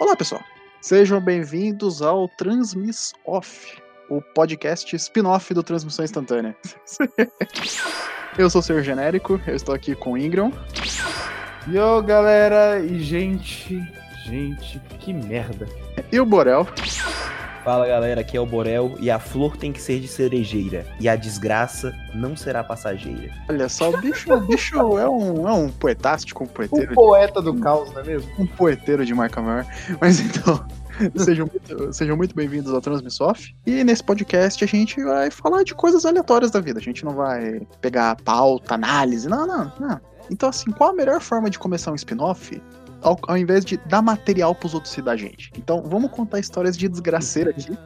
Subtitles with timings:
[0.00, 0.42] Olá, pessoal.
[0.80, 3.76] Sejam bem-vindos ao Transmiss Off,
[4.08, 6.56] o podcast spin-off do Transmissão Instantânea.
[8.38, 10.50] eu sou o Senhor Genérico, eu estou aqui com o Ingram.
[11.68, 13.78] Yo, galera e gente,
[14.24, 15.68] gente, que merda.
[16.10, 16.66] E o Borel.
[17.64, 21.06] Fala galera, aqui é o Borel e a flor tem que ser de cerejeira e
[21.06, 23.30] a desgraça não será passageira.
[23.50, 26.92] Olha só, o bicho, o bicho é, um, é um poetástico, um poeteiro.
[26.92, 28.30] Um poeta do caos, não é mesmo?
[28.38, 29.66] Um poeteiro de marca maior.
[30.00, 30.66] Mas então,
[31.22, 33.54] sejam muito, sejam muito bem-vindos ao Transmissoft.
[33.66, 36.78] E nesse podcast a gente vai falar de coisas aleatórias da vida.
[36.78, 40.00] A gente não vai pegar pauta, análise, não, não, não.
[40.30, 42.62] Então, assim, qual a melhor forma de começar um spin-off
[43.02, 45.50] ao, ao invés de dar material pros outros se dar gente.
[45.56, 47.76] Então, vamos contar histórias de desgraceira aqui.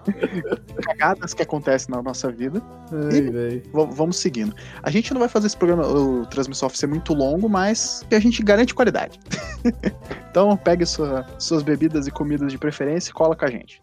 [0.84, 2.62] Cagadas que acontecem na nossa vida.
[2.92, 4.54] Ai, e vamos seguindo.
[4.82, 8.20] A gente não vai fazer esse programa, o Transmissão ser muito longo, mas que a
[8.20, 9.18] gente garante qualidade.
[10.30, 13.82] então, pegue sua, suas bebidas e comidas de preferência e cola com a gente.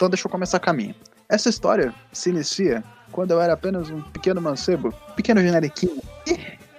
[0.00, 0.96] Então deixa eu começar a minha.
[1.28, 6.00] Essa história se inicia quando eu era apenas um pequeno mancebo, pequeno generiquinho,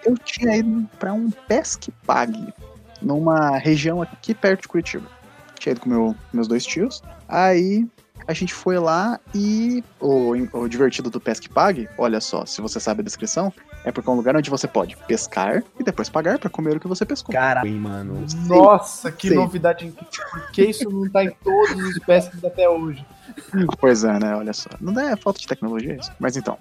[0.06, 2.54] eu tinha ido para um pesque pague
[3.02, 5.08] numa região aqui perto de Curitiba.
[5.60, 7.02] Tinha ido com meu, meus dois tios.
[7.28, 7.88] Aí
[8.28, 12.80] a gente foi lá e o, o divertido do pesque pague, olha só, se você
[12.80, 13.52] sabe a descrição,
[13.84, 16.80] é porque é um lugar onde você pode pescar e depois pagar para comer o
[16.80, 17.34] que você pescou.
[17.34, 18.26] Caralho, mano.
[18.48, 19.36] Nossa, que Sim.
[19.36, 19.92] novidade.
[20.32, 23.06] Por que isso não tá em todos os pesques até hoje?
[23.80, 24.36] Pois é, né?
[24.36, 24.70] Olha só.
[24.80, 26.12] Não é falta de tecnologia isso.
[26.20, 26.58] Mas então.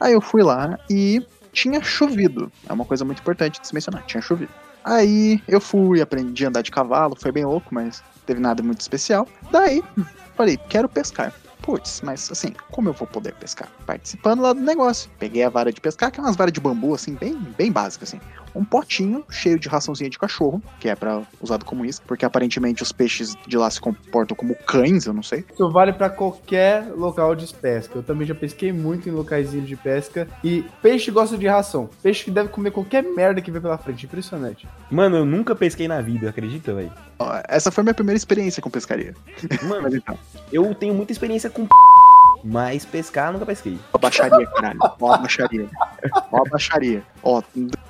[0.00, 1.22] Aí eu fui lá e
[1.52, 2.50] tinha chovido.
[2.68, 4.04] É uma coisa muito importante de se mencionar.
[4.06, 4.52] Tinha chovido.
[4.84, 8.80] Aí eu fui, aprendi a andar de cavalo, foi bem louco, mas teve nada muito
[8.80, 9.26] especial.
[9.50, 9.82] Daí,
[10.36, 11.32] falei, quero pescar.
[11.60, 13.68] Putz, mas assim, como eu vou poder pescar?
[13.84, 15.10] Participando lá do negócio.
[15.18, 18.14] Peguei a vara de pescar, que é umas varas de bambu, assim, bem, bem básicas,
[18.14, 18.20] assim
[18.58, 22.82] um potinho cheio de raçãozinha de cachorro, que é para usado como isca, porque aparentemente
[22.82, 25.44] os peixes de lá se comportam como cães, eu não sei.
[25.52, 27.96] Isso vale para qualquer local de pesca.
[27.96, 31.88] Eu também já pesquei muito em locais de pesca e peixe gosta de ração.
[32.02, 34.68] Peixe que deve comer qualquer merda que vê pela frente, impressionante.
[34.90, 36.92] Mano, eu nunca pesquei na vida, acredita, velho?
[37.48, 39.14] Essa foi a minha primeira experiência com pescaria.
[39.62, 40.18] Mano, então.
[40.52, 41.66] eu tenho muita experiência com
[42.44, 43.78] mas pescar nunca pesquei.
[43.92, 44.78] Ó, baixaria, caralho.
[45.00, 45.68] Ó, baixaria.
[46.30, 47.02] Ó, baixaria.
[47.22, 47.42] Ó,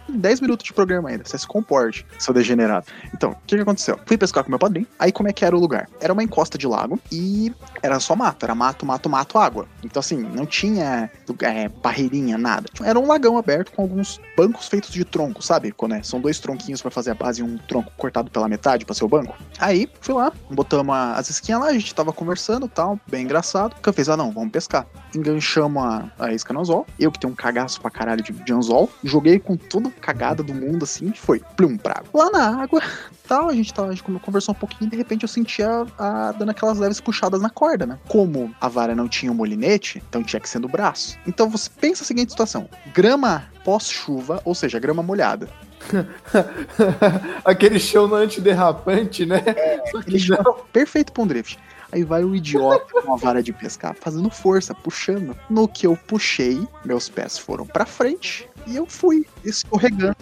[0.08, 1.24] 10 minutos de programa ainda.
[1.24, 2.86] Você se comporte, seu degenerado.
[3.14, 3.98] Então, o que, que aconteceu?
[4.06, 4.86] Fui pescar com meu padrinho.
[4.98, 5.88] Aí, como é que era o lugar?
[6.00, 7.52] Era uma encosta de lago e
[7.82, 8.44] era só mato.
[8.44, 9.66] Era mato, mato, mato, água.
[9.82, 11.10] Então, assim, não tinha
[11.42, 12.68] é, barreirinha, nada.
[12.82, 15.72] Era um lagão aberto com alguns bancos feitos de tronco, sabe?
[15.72, 18.84] Quando é, são dois tronquinhos para fazer a base e um tronco cortado pela metade
[18.84, 19.36] para ser o banco.
[19.58, 23.74] Aí, fui lá, botamos as esquinhas lá, a gente tava conversando tal, bem engraçado.
[23.86, 24.08] O fiz?
[24.08, 24.86] Ah, não, vamos pescar.
[25.14, 26.86] Enganchamos a, a isca no anzol.
[26.98, 28.90] Eu que tenho um cagaço pra caralho de, de anzol.
[29.02, 31.12] Joguei com tudo cagada do mundo assim.
[31.12, 32.24] Foi plum pra água.
[32.24, 32.80] Lá na água,
[33.26, 36.32] tal, a gente tava, a gente conversou um pouquinho e de repente eu sentia a,
[36.32, 37.98] dando aquelas leves puxadas na corda, né?
[38.08, 41.18] Como a vara não tinha um molinete, então tinha que ser no braço.
[41.26, 45.48] Então você pensa a seguinte situação: grama pós-chuva, ou seja, grama molhada.
[47.44, 49.42] Aquele chão antiderrapante, né?
[49.46, 51.58] É, aquele chão perfeito pra um drift.
[51.90, 55.34] Aí vai o idiota com a vara de pescar, fazendo força, puxando.
[55.48, 60.16] No que eu puxei, meus pés foram para frente e eu fui escorregando.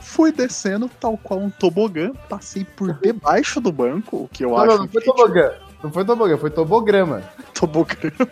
[0.00, 4.56] Fui descendo, tal qual um tobogã, passei por debaixo do banco, o que eu não,
[4.56, 4.66] acho.
[4.66, 5.52] Não, não foi tobogã.
[5.82, 7.22] Não foi tobogã, foi tobograma.
[7.54, 8.28] Tobograma.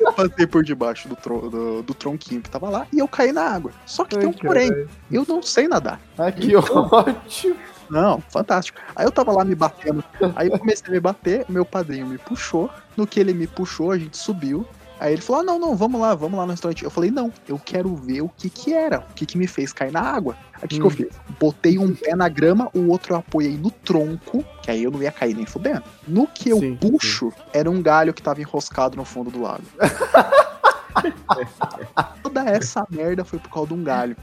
[0.00, 3.32] eu passei por debaixo do, tro do, do, tronquinho que tava lá e eu caí
[3.32, 3.72] na água.
[3.84, 4.70] Só que Ai, tem um porém.
[5.10, 6.00] Eu não sei nadar.
[6.16, 7.56] Ah, que então, ótimo.
[7.90, 8.80] Não, fantástico.
[8.94, 10.04] Aí eu tava lá me batendo.
[10.34, 12.70] Aí eu comecei a me bater, meu padrinho me puxou.
[12.96, 14.66] No que ele me puxou, a gente subiu.
[14.98, 16.84] Aí ele falou: ah, não, não, vamos lá, vamos lá no restaurante.
[16.84, 19.72] Eu falei: não, eu quero ver o que que era, o que que me fez
[19.72, 20.36] cair na água.
[20.54, 20.80] Aí o que, hum.
[20.80, 21.08] que eu fiz?
[21.38, 25.02] Botei um pé na grama, o outro eu apoiei no tronco, que aí eu não
[25.02, 25.82] ia cair nem fudendo.
[26.06, 27.42] No que eu sim, puxo, sim.
[27.52, 29.64] era um galho que tava enroscado no fundo do lago.
[32.22, 34.16] Toda essa merda foi por causa de um galho.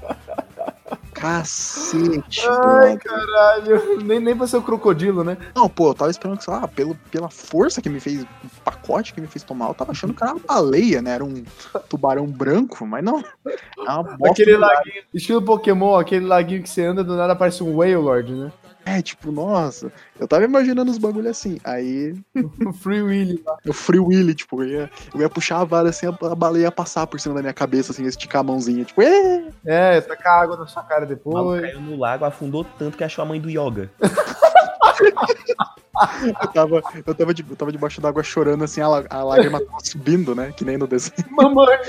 [1.13, 2.41] Cacete.
[2.47, 4.03] Ai, caralho.
[4.03, 5.37] Nem, nem pra ser o crocodilo, né?
[5.55, 8.27] Não, pô, eu tava esperando que, sei lá, pelo, pela força que me fez, o
[8.63, 11.11] pacote que me fez tomar, eu tava achando que era uma baleia, né?
[11.11, 11.43] Era um
[11.89, 13.19] tubarão branco, mas não.
[13.19, 18.33] É aquele laguinho, estilo Pokémon, aquele laguinho que você anda do nada parece um Wailord,
[18.33, 18.51] né?
[18.85, 21.59] É, tipo, nossa, eu tava imaginando os bagulho assim.
[21.63, 22.15] Aí.
[22.65, 23.57] o Free Willy lá.
[23.67, 26.71] O Free Willy, tipo, eu ia, eu ia puxar a vara assim, a baleia ia
[26.71, 29.45] passar por cima da minha cabeça, assim, esticar a mãozinha, tipo, Êê!
[29.65, 31.61] É, tacar água na sua cara depois.
[31.61, 33.89] caiu no lago, afundou tanto que achou a mãe do Yoga.
[36.43, 39.77] eu, tava, eu, tava de, eu tava debaixo d'água chorando, assim, a, a lágrima tava
[39.83, 40.51] subindo, né?
[40.55, 41.25] Que nem no desenho.
[41.29, 41.79] Mamãe!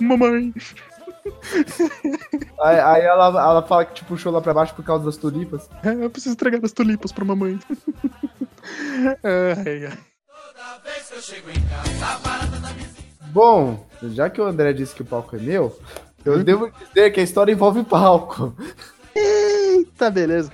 [0.00, 0.52] Mamãe!
[2.60, 5.68] Aí, aí ela, ela fala que te puxou lá pra baixo por causa das tulipas.
[5.82, 7.58] É, eu preciso entregar as tulipas pra mamãe.
[9.66, 9.98] ai, ai.
[13.32, 15.76] Bom, já que o André disse que o palco é meu,
[16.24, 18.54] eu devo dizer que a história envolve palco.
[19.14, 20.50] Eita, beleza.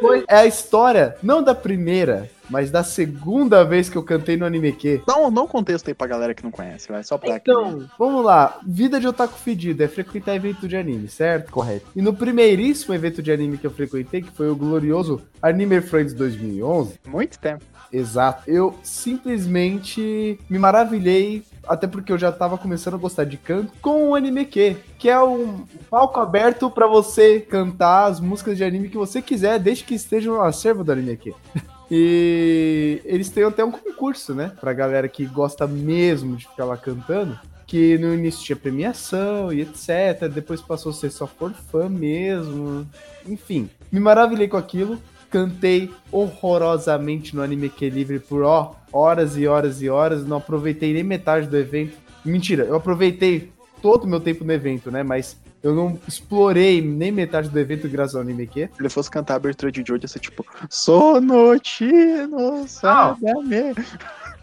[0.00, 4.46] Foi- É a história, não da primeira, mas da segunda vez que eu cantei no
[4.46, 5.02] Anime Q.
[5.06, 7.02] Dá um, dá um contexto aí pra galera que não conhece, vai.
[7.02, 8.58] Só pra Então, vamos lá.
[8.66, 11.50] Vida de otaku fedido é frequentar evento de anime, certo?
[11.50, 11.86] Correto.
[11.94, 16.14] E no primeiríssimo evento de anime que eu frequentei, que foi o glorioso Anime Friends
[16.14, 17.64] 2011, muito tempo.
[17.92, 18.42] Exato.
[18.50, 24.10] Eu simplesmente me maravilhei, até porque eu já tava começando a gostar de canto, com
[24.10, 28.88] o Anime Q, que é um palco aberto pra você cantar as músicas de anime
[28.88, 31.34] que você quiser, desde que esteja no acervo do Anime Q.
[31.90, 34.52] E eles têm até um concurso, né?
[34.60, 37.38] Pra galera que gosta mesmo de ficar lá cantando.
[37.66, 40.28] Que no início tinha premiação e etc.
[40.32, 42.86] Depois passou a ser só por fã mesmo.
[43.26, 44.98] Enfim, me maravilhei com aquilo.
[45.30, 50.24] Cantei horrorosamente no Anime Q Livre por ó, horas e horas e horas.
[50.24, 51.96] Não aproveitei nem metade do evento.
[52.24, 53.52] Mentira, eu aproveitei
[53.82, 55.02] todo o meu tempo no evento, né?
[55.02, 58.70] Mas eu não explorei nem metade do evento graças ao Anime Q.
[58.74, 63.20] Se ele fosse cantar a abertura de Jojo, ia ser tipo, Sonotino, sabe?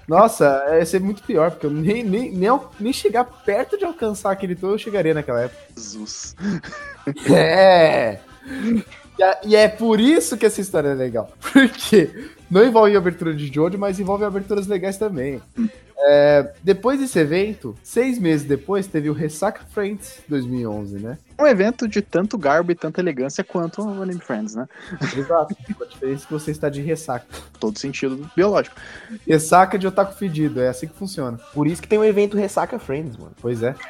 [0.08, 4.32] Nossa, ia ser muito pior, porque eu nem, nem, nem, nem chegar perto de alcançar
[4.32, 5.62] aquele tom eu chegaria naquela época.
[5.76, 6.36] Jesus.
[7.30, 8.20] É!
[9.46, 11.30] E é- por isso que essa história é legal.
[11.40, 15.42] Porque não envolve abertura de Jojo, mas envolve aberturas legais também.
[15.98, 21.18] É, depois desse evento, seis meses depois, teve o Ressaca Friends 2011, né?
[21.40, 24.68] Um evento de tanto garbo e tanta elegância quanto o Anime Friends, né?
[25.16, 25.56] Exato.
[25.76, 27.26] Com a diferença que você está de ressaca.
[27.60, 28.76] Todo sentido biológico.
[29.28, 31.38] Ressaca de otaku fedido, é assim que funciona.
[31.54, 33.34] Por isso que tem o evento Ressaca Friends, mano.
[33.42, 33.76] Pois é.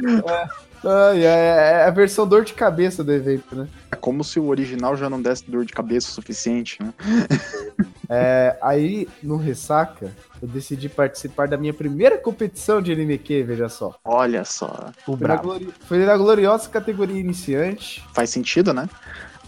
[0.84, 3.68] Ai, é, é a versão dor de cabeça do evento, né?
[3.92, 6.92] É como se o original já não desse dor de cabeça o suficiente, né?
[8.12, 10.12] É, aí, no Ressaca,
[10.42, 13.94] eu decidi participar da minha primeira competição de anime Q, veja só.
[14.04, 14.90] Olha só.
[15.06, 18.04] O Foi na, glori- foi na gloriosa categoria iniciante.
[18.12, 18.88] Faz sentido, né?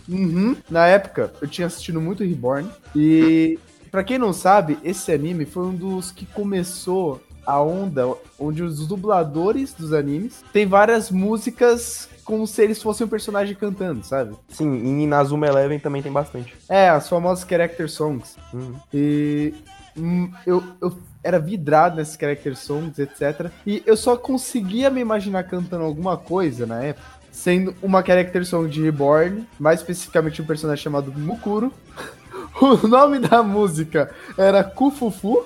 [0.09, 0.55] Uhum.
[0.71, 2.69] Na época, eu tinha assistido muito Reborn.
[2.95, 3.59] E,
[3.91, 8.87] pra quem não sabe, esse anime foi um dos que começou a onda onde os
[8.87, 14.35] dubladores dos animes tem várias músicas como se eles fossem um personagem cantando, sabe?
[14.49, 16.55] Sim, e Inazuma Eleven também tem bastante.
[16.69, 18.37] É, as famosas character songs.
[18.53, 18.75] Uhum.
[18.95, 19.55] E
[19.97, 23.51] hum, eu, eu era vidrado nesses character songs, etc.
[23.67, 28.69] E eu só conseguia me imaginar cantando alguma coisa na época, sendo uma character song
[28.69, 31.73] de Reborn, mais especificamente um personagem chamado Mukuro.
[32.61, 35.45] O nome da música era Kufufu.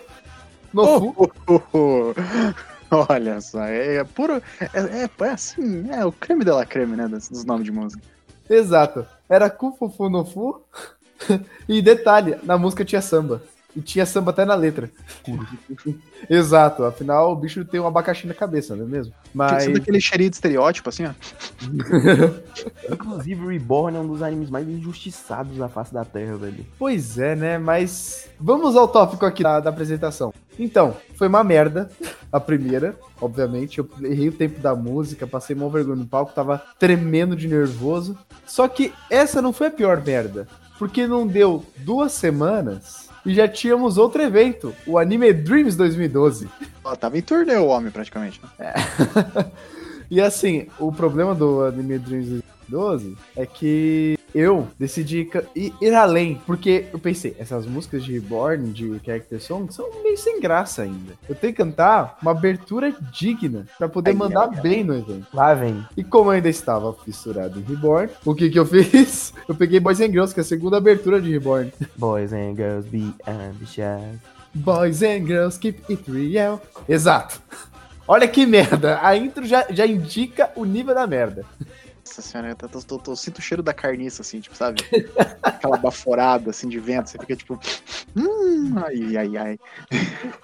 [0.76, 2.14] No Fu.
[2.90, 4.42] Olha só, é, é puro.
[4.60, 7.08] É, é, é assim, é o creme de la creme, né?
[7.08, 8.02] Dos, dos nomes de música.
[8.48, 9.06] Exato.
[9.28, 10.60] Era Kufufu no Fu.
[11.66, 13.42] e detalhe, na música tinha samba.
[13.74, 14.90] E tinha samba até na letra.
[16.30, 19.12] Exato, afinal o bicho tem um abacaxi na cabeça, não é mesmo?
[19.34, 19.66] Mas.
[19.66, 19.78] Mas...
[19.78, 21.10] daquele cheirinho de estereótipo, assim, ó.
[22.90, 26.64] Inclusive, Reborn é um dos animes mais injustiçados da face da Terra, velho.
[26.78, 27.58] Pois é, né?
[27.58, 30.32] Mas vamos ao tópico aqui da, da apresentação.
[30.58, 31.90] Então, foi uma merda
[32.32, 33.78] a primeira, obviamente.
[33.78, 38.16] Eu errei o tempo da música, passei mal vergonha no palco, tava tremendo de nervoso.
[38.46, 40.46] Só que essa não foi a pior merda,
[40.78, 46.48] porque não deu duas semanas e já tínhamos outro evento, o Anime Dreams 2012.
[46.84, 48.40] Ó, tava em turnê o homem, praticamente.
[48.58, 48.72] Né?
[50.08, 56.84] E assim, o problema do Anime Dreams 2012 é que eu decidi ir, além, porque
[56.92, 61.14] eu pensei, essas músicas de Reborn, de Character Song, são meio sem graça ainda.
[61.26, 65.26] Eu tenho que cantar uma abertura digna pra poder Ai, mandar bem no evento.
[65.32, 65.82] Lá vem.
[65.96, 69.32] E como eu ainda estava fissurado em Reborn, o que que eu fiz?
[69.48, 71.72] Eu peguei Boys and Girls, que é a segunda abertura de Reborn.
[71.96, 74.20] Boys and girls be ambitious.
[74.54, 76.60] Boys and Girls keep it real.
[76.86, 77.40] Exato.
[78.08, 79.00] Olha que merda.
[79.02, 81.44] A intro já, já indica o nível da merda.
[82.06, 84.80] Nossa senhora, eu, tô, tô- tô- eu sinto o cheiro da carniça, assim, tipo, sabe?
[85.42, 87.10] Aquela baforada, assim, de vento.
[87.10, 87.58] Você fica tipo.
[88.16, 89.58] Hum, ai, ai, ai.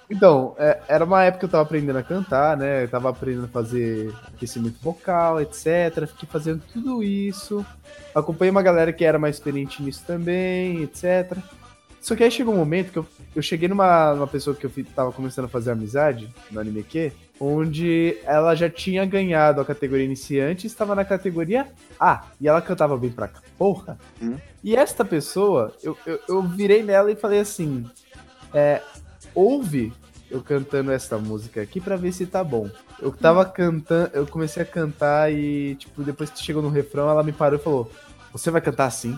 [0.09, 2.83] Então, é, era uma época que eu tava aprendendo a cantar, né?
[2.83, 6.05] Eu tava aprendendo a fazer aquecimento vocal, etc.
[6.05, 7.65] Fiquei fazendo tudo isso.
[8.13, 11.37] Acompanhei uma galera que era mais experiente nisso também, etc.
[12.01, 14.71] Só que aí chegou um momento que eu, eu cheguei numa, numa pessoa que eu
[14.93, 20.05] tava começando a fazer amizade no Anime Q, onde ela já tinha ganhado a categoria
[20.05, 21.67] iniciante e estava na categoria
[21.99, 22.25] A.
[22.39, 23.41] E ela cantava bem pra cá.
[23.57, 23.97] Porra!
[24.21, 24.37] Hum.
[24.63, 27.85] E esta pessoa, eu, eu, eu virei nela e falei assim:
[28.53, 28.81] é,
[29.33, 29.91] ouve
[30.33, 32.67] eu cantando essa música aqui pra ver se tá bom.
[32.99, 37.23] Eu tava cantando, eu comecei a cantar e, tipo, depois que chegou no refrão, ela
[37.23, 37.91] me parou e falou:
[38.33, 39.17] Você vai cantar assim?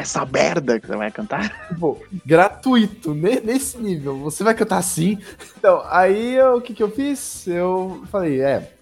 [0.00, 1.68] Essa merda que você vai cantar?
[1.68, 4.16] Tipo, gratuito, ne- nesse nível.
[4.20, 5.18] Você vai cantar assim?
[5.58, 7.46] Então, aí eu- o que que eu fiz?
[7.48, 8.72] Eu falei: É,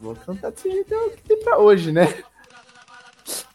[0.00, 2.12] vou cantar desse jeito é o que tem pra hoje, né?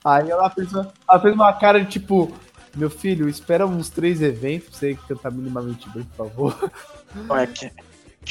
[0.03, 2.31] Aí ela fez uma, ela fez uma cara de tipo.
[2.75, 6.71] Meu filho, espera uns três eventos pra você cantar minimamente bem, por favor.
[7.41, 7.71] É que-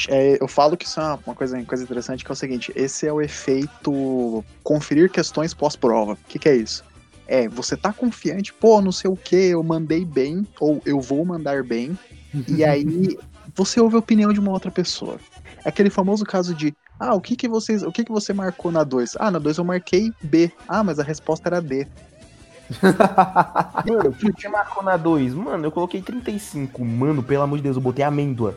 [0.07, 2.71] é, eu falo que isso é uma, coisa, uma coisa interessante, que é o seguinte,
[2.75, 6.13] esse é o efeito conferir questões pós-prova.
[6.13, 6.83] O que, que é isso?
[7.27, 11.23] É, você tá confiante, pô, não sei o que, eu mandei bem, ou eu vou
[11.25, 11.97] mandar bem,
[12.47, 13.17] e aí
[13.55, 15.19] você ouve a opinião de uma outra pessoa.
[15.65, 18.71] É aquele famoso caso de, ah, o que que vocês, o que que você marcou
[18.71, 19.17] na 2?
[19.19, 20.51] Ah, na 2 eu marquei B.
[20.67, 21.87] Ah, mas a resposta era D.
[23.85, 25.33] Mano, o que marcou na 2?
[25.33, 26.83] Mano, eu coloquei 35.
[26.85, 28.55] Mano, pelo amor de Deus, eu botei amêndoa.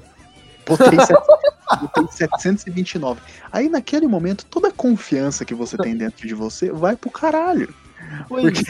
[0.67, 3.21] Botei, set- botei 729.
[3.51, 7.73] Aí naquele momento, toda a confiança que você tem dentro de você vai pro caralho.
[8.29, 8.65] Pois Porque,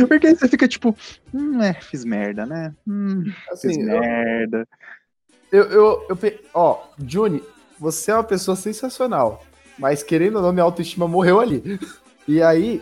[0.08, 0.96] porque aí você fica tipo,
[1.32, 2.72] hum, é, fiz merda, né?
[2.86, 4.68] Hum, fiz assim, eu, merda.
[5.52, 7.42] eu, eu, eu pe- Ó, Juni,
[7.78, 9.44] você é uma pessoa sensacional.
[9.78, 11.78] Mas querendo ou não, minha autoestima morreu ali.
[12.26, 12.80] E aí.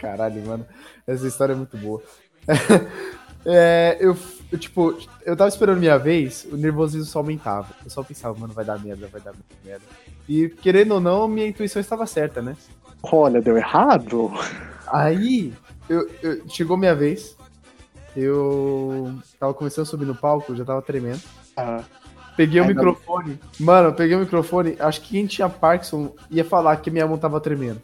[0.00, 0.66] Caralho, mano.
[1.06, 2.02] Essa história é muito boa.
[3.44, 4.16] É, eu,
[4.52, 7.68] eu, tipo, eu tava esperando minha vez, o nervosismo só aumentava.
[7.84, 9.32] Eu só pensava, mano, vai dar merda, vai dar
[9.64, 9.84] merda.
[10.28, 12.56] E querendo ou não, minha intuição estava certa, né?
[13.02, 14.30] Olha, deu errado?
[14.86, 15.52] Aí,
[15.88, 17.36] eu, eu- chegou minha vez.
[18.16, 21.20] Eu tava começando a subir no palco, já tava tremendo.
[21.56, 21.82] Ah,
[22.36, 22.84] Peguei o Ai, não.
[22.84, 23.38] microfone.
[23.60, 24.74] Mano, eu peguei o microfone.
[24.78, 27.82] Acho que quem tinha Parkinson ia falar que minha mão tava tremendo.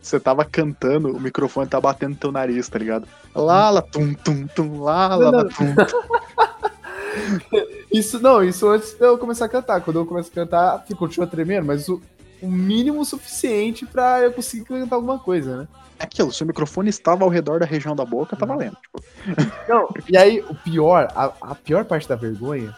[0.00, 3.06] Você tava cantando, o microfone tá batendo no teu nariz, tá ligado?
[3.34, 5.48] Lala, tum, tum, tum, lala, Não, não.
[5.48, 5.74] tum.
[7.90, 9.80] Isso, não, isso antes de eu começar a cantar.
[9.80, 12.00] Quando eu começo a cantar, fica- continua tremendo, mas o,
[12.42, 15.68] o mínimo suficiente pra eu conseguir cantar alguma coisa, né?
[15.98, 18.76] É Aquilo, se o microfone estava ao redor da região da boca, tá valendo.
[18.82, 19.02] Tipo,
[19.66, 22.74] Não, e aí o pior, a, a pior parte da vergonha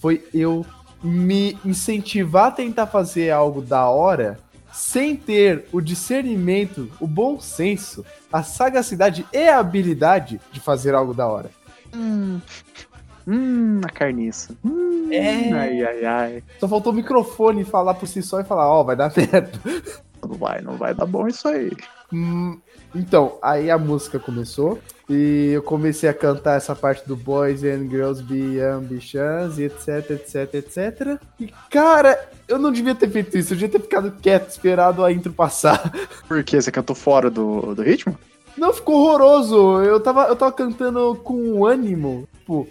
[0.00, 0.64] foi eu
[1.02, 4.38] me incentivar a tentar fazer algo da hora
[4.72, 11.12] sem ter o discernimento, o bom senso, a sagacidade e a habilidade de fazer algo
[11.14, 11.50] da hora.
[11.94, 12.40] hum,
[13.26, 14.54] hum, a carniça.
[14.64, 15.52] Hum, É.
[15.52, 16.44] Ai, ai, ai.
[16.58, 19.52] Só faltou o microfone falar por si só e falar, ó, vai dar merda.
[20.22, 21.70] Não vai, não vai dar bom isso aí.
[22.12, 22.58] Hum,
[22.94, 24.78] então, aí a música começou
[25.12, 30.54] e eu comecei a cantar essa parte do Boys and Girls Be Ambitions etc, etc,
[30.54, 31.20] etc.
[31.38, 35.12] E cara, eu não devia ter feito isso, eu devia ter ficado quieto, esperado a
[35.12, 35.92] intro passar.
[36.28, 36.60] Por quê?
[36.60, 38.18] Você cantou fora do, do ritmo?
[38.56, 39.82] Não, ficou horroroso.
[39.82, 42.28] Eu tava, eu tava cantando com ânimo.
[42.38, 42.68] Tipo,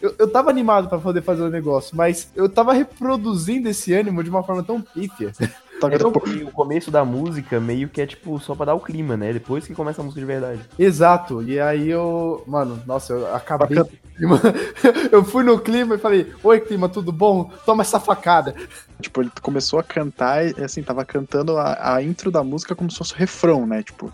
[0.00, 4.22] eu, eu tava animado pra poder fazer o negócio, mas eu tava reproduzindo esse ânimo
[4.22, 5.32] de uma forma tão pífia.
[5.80, 8.80] Tá É porque o começo da música meio que é tipo só pra dar o
[8.80, 9.32] clima, né?
[9.32, 10.60] Depois que começa a música de verdade.
[10.78, 11.42] Exato.
[11.42, 12.42] E aí eu.
[12.46, 13.78] Mano, nossa, eu acabei.
[15.12, 17.50] Eu fui no clima e falei: Oi, clima, tudo bom?
[17.66, 18.54] Toma essa facada.
[19.00, 22.90] Tipo, ele começou a cantar e, assim, tava cantando a, a intro da música como
[22.90, 23.82] se fosse o refrão, né?
[23.82, 24.10] Tipo,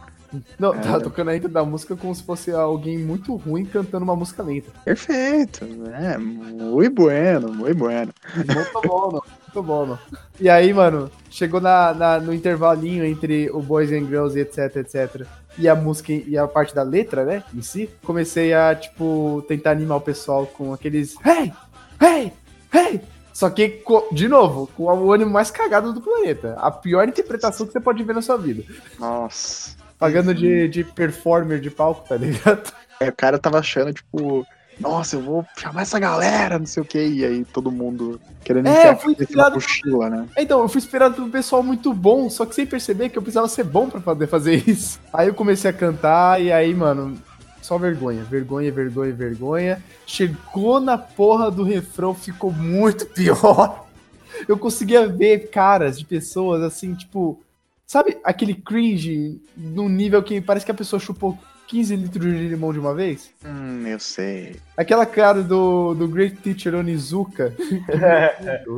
[0.59, 0.79] Não, É.
[0.79, 4.43] tava tocando a intro da música como se fosse alguém muito ruim cantando uma música
[4.43, 4.73] lenta.
[4.85, 6.19] perfeito, né?
[6.19, 8.13] Muito bueno, muito bueno.
[8.35, 9.23] Muito bom, não.
[9.55, 9.99] Muito bom, não.
[10.41, 14.77] E aí, mano, chegou na, na- no intervalinho entre o Boys and Girls e etc,
[14.77, 15.27] etc.
[15.59, 17.91] E a música e a parte da letra, né, em si.
[18.03, 21.53] Comecei a, tipo, tentar animar o pessoal com aqueles Hey!
[22.01, 22.33] Hey!
[22.73, 23.01] Hey!
[23.35, 23.83] Só que,
[24.13, 26.55] de novo, com o ânimo mais cagado do planeta.
[26.59, 28.63] A pior interpretação que você pode ver na sua vida.
[28.99, 29.77] Nossa.
[29.99, 32.73] Pagando de, de performer de palco, tá ligado?
[33.01, 34.47] Aí o cara tava achando, tipo,
[34.81, 38.69] nossa, eu vou chamar essa galera, não sei o que, e aí todo mundo querendo
[38.69, 40.27] É, eu a fui inspirado- mochila, né?
[40.37, 43.23] Então, eu fui esperado por um pessoal muito bom, só que sem perceber que eu
[43.23, 44.99] precisava ser bom pra poder fazer isso.
[45.13, 47.17] Aí eu comecei a cantar e aí, mano,
[47.61, 49.83] só vergonha, vergonha, vergonha, vergonha.
[50.07, 53.87] Chegou na porra do refrão, ficou muito pior.
[54.49, 57.39] Eu conseguia ver caras de pessoas assim, tipo,
[57.87, 61.39] sabe aquele cringe num nível que parece que a pessoa chupou
[61.69, 63.31] 15 litros de limão de uma vez?
[63.45, 64.57] Hum, eu sei.
[64.77, 67.55] Aquela cara do, do Great Teacher Onizuka.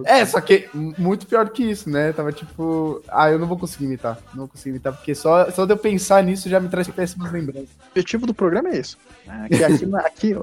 [0.07, 2.13] É, só que muito pior do que isso, né?
[2.13, 4.19] Tava tipo, ah, eu não vou conseguir imitar.
[4.33, 7.33] Não vou conseguir imitar, porque só, só de eu pensar nisso já me traz péssimas
[7.33, 7.69] lembranças.
[7.69, 8.97] O objetivo do programa é isso.
[9.27, 10.35] Aqui, aqui, não é- aqui,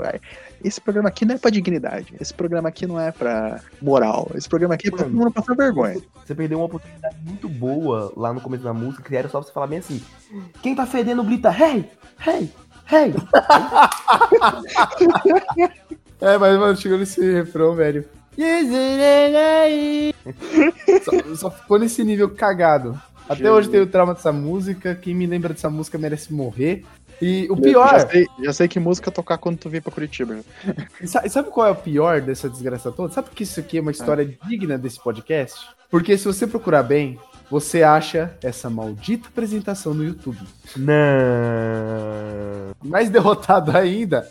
[0.64, 2.14] esse programa aqui não é pra dignidade.
[2.20, 4.32] Esse programa aqui não é pra moral.
[4.36, 6.00] Esse programa aqui é pra todo mundo passar vergonha.
[6.26, 9.68] Você perdeu uma oportunidade muito boa lá no começo da música, era só você falar
[9.68, 10.02] bem assim:
[10.62, 11.90] quem tá fedendo grita, hey,
[12.26, 12.50] hey,
[12.92, 13.14] hey.
[16.22, 18.06] É, mas, mano, chegou nesse refrão, velho.
[21.04, 23.02] só, só ficou nesse nível cagado.
[23.26, 23.58] Até Jesus.
[23.58, 24.94] hoje tenho trauma dessa música.
[24.94, 26.86] Quem me lembra dessa música merece morrer.
[27.22, 30.40] E o pior, Já sei, já sei que música tocar quando tu vir pra Curitiba.
[31.00, 33.14] e sa- sabe qual é o pior dessa desgraça toda?
[33.14, 35.60] Sabe que isso aqui é uma história digna desse podcast?
[35.90, 40.40] Porque se você procurar bem, você acha essa maldita apresentação no YouTube.
[40.76, 42.72] Não.
[42.84, 44.28] Mais derrotado ainda,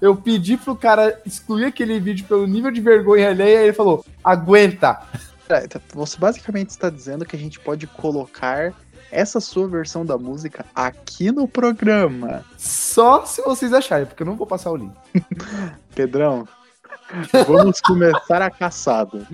[0.00, 4.04] eu pedi pro cara excluir aquele vídeo pelo nível de vergonha alheia e ele falou:
[4.22, 5.00] aguenta.
[5.48, 8.72] Cara, tá- Você basicamente está dizendo que a gente pode colocar
[9.14, 12.44] essa sua versão da música aqui no programa.
[12.58, 14.92] Só se vocês acharem, porque eu não vou passar o link.
[15.94, 16.46] Pedrão,
[17.46, 19.26] vamos começar a caçada.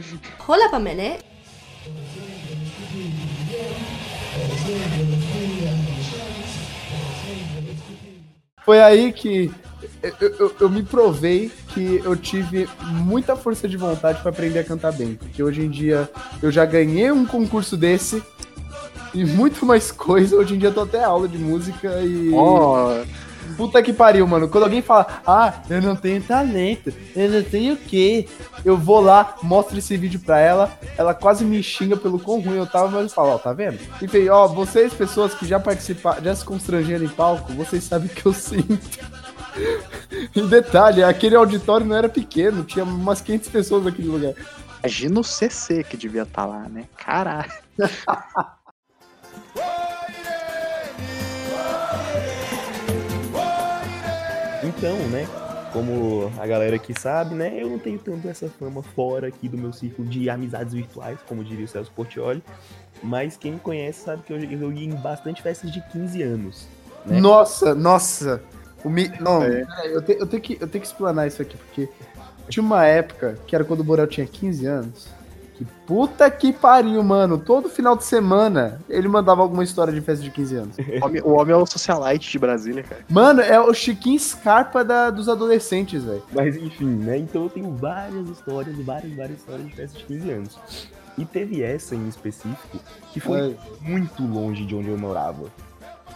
[0.47, 1.19] Hola, Pamela.
[8.65, 9.51] Foi aí que
[10.21, 14.65] eu, eu- eu me provei que eu tive muita força de vontade pra aprender a
[14.65, 15.15] cantar bem.
[15.15, 16.09] Porque hoje em dia
[16.43, 18.23] eu já ganhei um concurso desse
[19.15, 20.37] e muito mais coisa.
[20.37, 22.33] Hoje em dia eu tô até aula de música e.
[22.35, 23.03] Ó,
[23.57, 24.49] Puta que pariu, mano.
[24.49, 28.29] Quando alguém fala, ah, eu não tenho talento, eu não tenho o quê?
[28.65, 32.57] Eu vou lá, mostro esse vídeo pra ela, ela quase me xinga pelo quão ruim
[32.57, 33.79] eu tava, mas eu falo, ó, tá vendo?
[34.01, 38.11] Enfim, ó, vocês, pessoas que já participaram, já se constrangeram em palco, vocês sabem o
[38.11, 38.79] que eu sinto.
[40.35, 44.35] em detalhe, aquele auditório não era pequeno, tinha umas 500 pessoas naquele lugar.
[44.81, 46.85] imagina o CC que devia estar lá, né?
[46.97, 47.53] Caralho.
[54.81, 55.27] Então, né?
[55.75, 57.53] Como a galera aqui sabe, né?
[57.63, 61.45] Eu não tenho tanto essa fama fora aqui do meu círculo de amizades virtuais, como
[61.45, 62.43] diria o Celso Portioli.
[63.03, 66.67] Mas quem me conhece sabe que eu, eu ia em bastante festas de 15 anos.
[67.05, 67.21] Né?
[67.21, 68.43] Nossa, nossa.
[68.83, 69.13] O mi...
[69.21, 69.67] Não, É.
[69.67, 71.87] peraí, eu, te- eu tenho que, eu tenho que explanar isso aqui, porque
[72.49, 75.09] tinha uma época, que era quando o Borel tinha 15 anos,
[75.61, 77.37] que puta que pariu, mano.
[77.37, 80.77] Todo final de semana ele mandava alguma história de festa de 15 anos.
[81.01, 83.05] O homem, o homem é o socialite de Brasília, cara.
[83.09, 86.23] Mano, é o Chiquinho Scarpa da, dos adolescentes, velho.
[86.33, 87.19] Mas enfim, né?
[87.19, 90.59] Então eu tenho várias histórias, várias, várias histórias de festa de 15 anos.
[91.19, 92.79] E teve essa em específico
[93.13, 95.47] que foi muito longe de onde eu morava.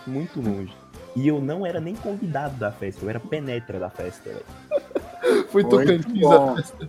[0.06, 0.74] Muito longe.
[1.14, 4.44] E eu não era nem convidado da festa, eu era penetra da festa, velho.
[5.50, 5.78] Foi bom.
[5.78, 6.88] a festa.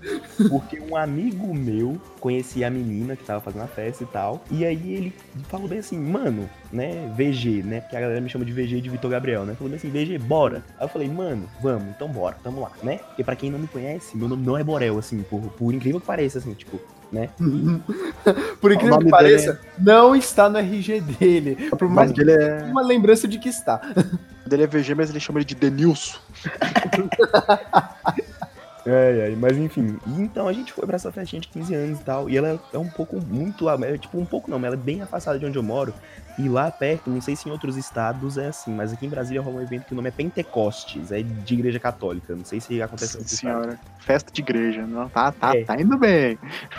[0.49, 4.43] Porque um amigo meu conhecia a menina que tava fazendo a festa e tal.
[4.51, 5.13] E aí ele
[5.47, 7.81] falou bem assim, mano, né, VG, né?
[7.81, 9.53] Porque a galera me chama de VG de Vitor Gabriel, né?
[9.55, 10.63] Falou bem assim, VG, bora.
[10.77, 12.97] Aí eu falei, mano, vamos, então bora, tamo lá, né?
[12.97, 15.99] Porque pra quem não me conhece, meu nome não é Borel, assim, por, por incrível
[15.99, 16.79] que pareça, assim, tipo,
[17.11, 17.29] né?
[18.59, 21.69] Por incrível que pareça, não está no RG dele.
[21.69, 23.79] Por mais que dele é, uma lembrança de que está.
[24.45, 26.17] o dele é VG, mas ele chama ele de Denilson.
[28.87, 29.97] Ai, ai, mas enfim.
[30.05, 32.29] E então a gente foi pra essa festinha de 15 anos e tal.
[32.29, 33.67] E ela é um pouco muito.
[33.67, 35.91] é, Tipo, um pouco não, mas ela é bem afastada de onde eu moro.
[36.37, 39.41] E lá perto, não sei se em outros estados é assim, mas aqui em Brasília
[39.41, 42.35] rola um evento que o nome é Pentecostes, é de igreja católica.
[42.35, 43.31] Não sei se acontece estados.
[43.31, 43.79] senhora.
[43.99, 44.85] Festa de igreja.
[44.85, 45.63] Não, tá, tá, É.
[45.63, 46.37] tá indo bem.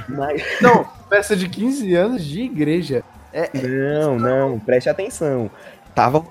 [0.09, 3.03] Mas, Não, festa de 15 anos de igreja.
[4.01, 5.51] não, não, preste atenção.
[5.95, 6.25] Tava,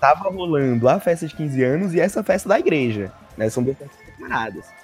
[0.00, 3.12] tava rolando a festa de 15 anos e essa festa da igreja.
[3.36, 3.48] Né?
[3.48, 4.79] São duas festas separadas.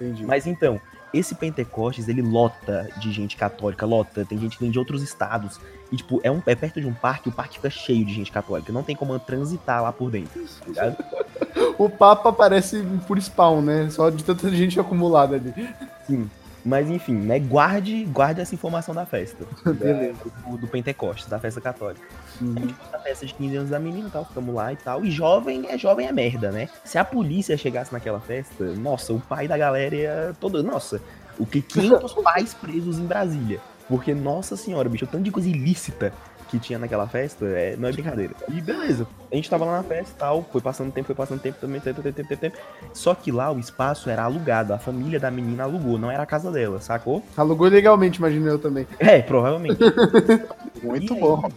[0.00, 0.24] Entendi.
[0.24, 0.80] Mas então,
[1.12, 5.60] esse Pentecostes, ele lota de gente católica, lota, tem gente que vem de outros estados.
[5.90, 8.30] E, tipo, é, um, é perto de um parque, o parque fica cheio de gente
[8.30, 8.72] católica.
[8.72, 10.40] Não tem como transitar lá por dentro.
[10.74, 10.96] tá?
[11.76, 13.88] O Papa aparece por spawn, né?
[13.88, 15.54] Só de tanta gente acumulada ali.
[16.06, 16.30] Sim.
[16.64, 17.38] Mas enfim, né?
[17.38, 19.44] Guarde, guarde essa informação da festa.
[19.72, 20.18] Beleza.
[20.46, 22.06] Do, do Pentecostes, da festa católica.
[22.40, 22.54] Uhum.
[22.56, 24.76] A gente foi na festa de 15 anos da menina e tal, ficamos lá e
[24.76, 25.04] tal.
[25.04, 26.68] E jovem é jovem é merda, né?
[26.84, 30.62] Se a polícia chegasse naquela festa, nossa, o pai da galera ia todo.
[30.62, 31.00] Nossa,
[31.38, 33.60] o que 500 pais presos em Brasília.
[33.88, 36.12] Porque, nossa senhora, bicho, o tanto de coisa ilícita
[36.50, 38.34] que tinha naquela festa, é, não é brincadeira.
[38.48, 41.40] E beleza, a gente tava lá na festa e tal, foi passando tempo, foi passando
[41.40, 42.58] tempo, também, tempo, tempo, tempo, tempo.
[42.92, 46.26] Só que lá o espaço era alugado, a família da menina alugou, não era a
[46.26, 47.22] casa dela, sacou?
[47.36, 48.84] Alugou legalmente, imagino eu também.
[48.98, 49.78] É, provavelmente.
[50.82, 51.20] Muito aí?
[51.20, 51.48] bom.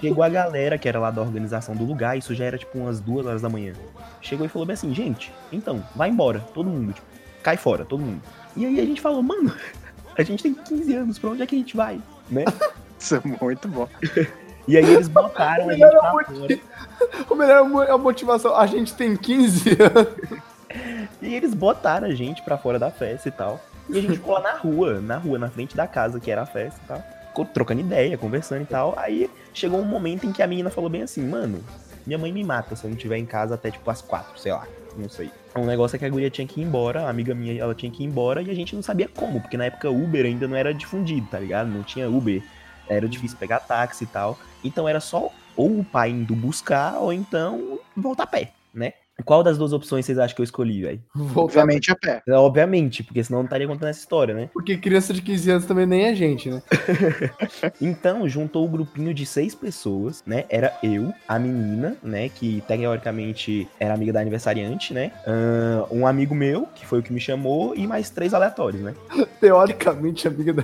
[0.00, 2.98] Chegou a galera que era lá da organização do lugar, isso já era tipo umas
[2.98, 3.74] duas horas da manhã.
[4.20, 7.06] Chegou e falou bem assim, gente, então, vai embora, todo mundo, tipo,
[7.40, 8.20] cai fora, todo mundo.
[8.56, 9.54] E aí a gente falou, mano,
[10.18, 12.00] a gente tem 15 anos, pra onde é que a gente vai?
[12.28, 12.44] Né?
[13.00, 13.88] Isso é muito bom.
[14.68, 16.26] E aí eles botaram a gente pra fora.
[17.28, 18.54] O melhor mo- é a motivação.
[18.54, 20.40] A gente tem 15 anos.
[21.22, 23.60] E eles botaram a gente pra fora da festa e tal.
[23.88, 26.42] E a gente ficou lá na rua, na rua, na frente da casa que era
[26.42, 27.02] a festa e tal.
[27.28, 28.94] Ficou trocando ideia, conversando e tal.
[28.96, 31.62] Aí chegou um momento em que a menina falou bem assim, mano,
[32.06, 34.52] Minha mãe me mata se eu não estiver em casa até tipo as quatro, sei
[34.52, 34.66] lá.
[34.96, 35.30] Não sei.
[35.54, 37.90] O negócio é que a guria tinha que ir embora, a amiga minha, ela tinha
[37.90, 40.56] que ir embora e a gente não sabia como, porque na época Uber ainda não
[40.56, 41.68] era difundido, tá ligado?
[41.68, 42.42] Não tinha Uber.
[42.88, 44.38] Era difícil pegar táxi e tal.
[44.62, 48.94] Então era só ou o pai indo buscar, ou então voltar a pé, né?
[49.24, 51.00] Qual das duas opções vocês acham que eu escolhi, velho?
[51.34, 52.22] Obviamente a pé.
[52.28, 54.50] Obviamente, porque senão não estaria contando essa história, né?
[54.52, 56.62] Porque criança de 15 anos também nem é gente, né?
[57.80, 60.44] Então, juntou um grupinho de seis pessoas, né?
[60.48, 62.28] Era eu, a menina, né?
[62.28, 65.12] Que teoricamente era amiga da aniversariante, né?
[65.90, 68.94] Um amigo meu, que foi o que me chamou, e mais três aleatórios, né?
[69.40, 70.62] Teoricamente, amiga da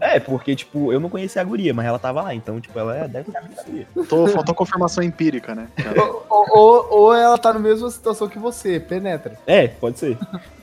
[0.00, 3.06] É, porque, tipo, eu não conhecia a guria, mas ela tava lá, então, tipo, ela
[3.08, 3.86] deve ser amiga da guria.
[4.08, 5.68] Tô, faltou confirmação empírica, né?
[6.28, 9.38] ou, ou, ou ela tá na mesma situação que você, penetra.
[9.46, 10.16] É, pode ser.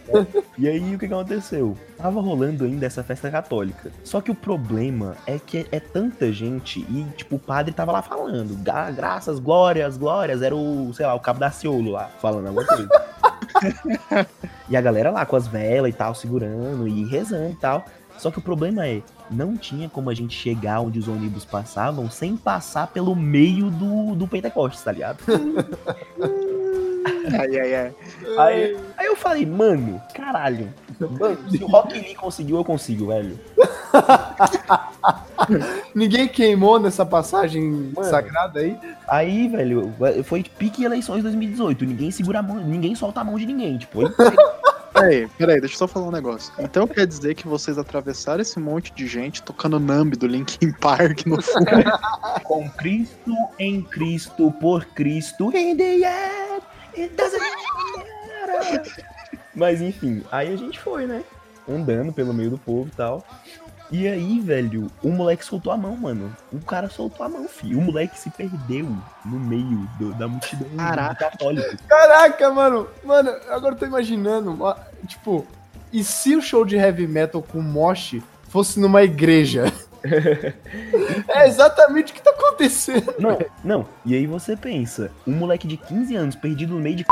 [0.56, 1.76] E aí, o que que aconteceu?
[1.98, 3.92] Tava rolando ainda essa festa católica.
[4.04, 8.04] Só que o problema é que é tanta gente e, tipo, o padre tava lá
[8.04, 8.56] falando.
[8.62, 10.44] "Gra- Graças, glórias, glórias.
[10.44, 12.88] Era o, sei lá, o cabo da Ciolo lá, falando alguma coisa.
[14.70, 17.84] e a galera lá com as velas e tal, segurando e rezando e tal.
[18.20, 22.12] Só que o problema é, não tinha como a gente chegar onde os ônibus passavam
[22.12, 25.18] sem passar pelo meio do, do Pentecostes, tá ligado?
[27.40, 27.92] Ai, ai, ai.
[28.38, 30.74] Aí, aí eu falei, mano, caralho.
[31.00, 33.40] Mano, se o Rock Lee conseguiu, eu consigo, velho.
[35.94, 38.10] Ninguém queimou nessa passagem Mano.
[38.10, 38.78] sagrada aí?
[39.08, 41.86] Aí, velho, foi pique eleições 2018.
[41.86, 43.78] Ninguém segura a mão, ninguém solta a mão de ninguém.
[43.78, 44.14] Tipo, aí-
[44.96, 46.54] Peraí, peraí, deixa eu só falar um negócio.
[46.58, 51.26] Então quer dizer que vocês atravessaram esse monte de gente tocando Nambi do Linkin Park
[51.26, 51.66] no fundo.
[52.46, 56.06] com Cristo, em Cristo, por Cristo, in the end,
[56.98, 59.06] it doesn't matter.
[59.54, 61.24] Mas enfim, aí a gente foi, né?
[61.68, 63.26] Andando pelo meio do povo e tal.
[63.92, 66.36] E aí, velho, o moleque soltou a mão, mano.
[66.52, 67.78] O cara soltou a mão, filho.
[67.78, 68.90] O moleque se perdeu
[69.24, 71.16] no meio do- da multidão Caraca.
[71.30, 71.76] católicos.
[71.88, 72.88] Caraca, mano.
[73.04, 74.58] Mano, agora eu tô imaginando.
[75.08, 75.46] Tipo,
[75.94, 78.16] e se o show de heavy metal com mosh
[78.50, 79.72] fosse numa igreja?
[81.28, 83.14] É exatamente o que tá acontecendo.
[83.20, 83.88] Não, não.
[84.06, 87.06] E aí você pensa, um moleque de 15 anos perdido no meio de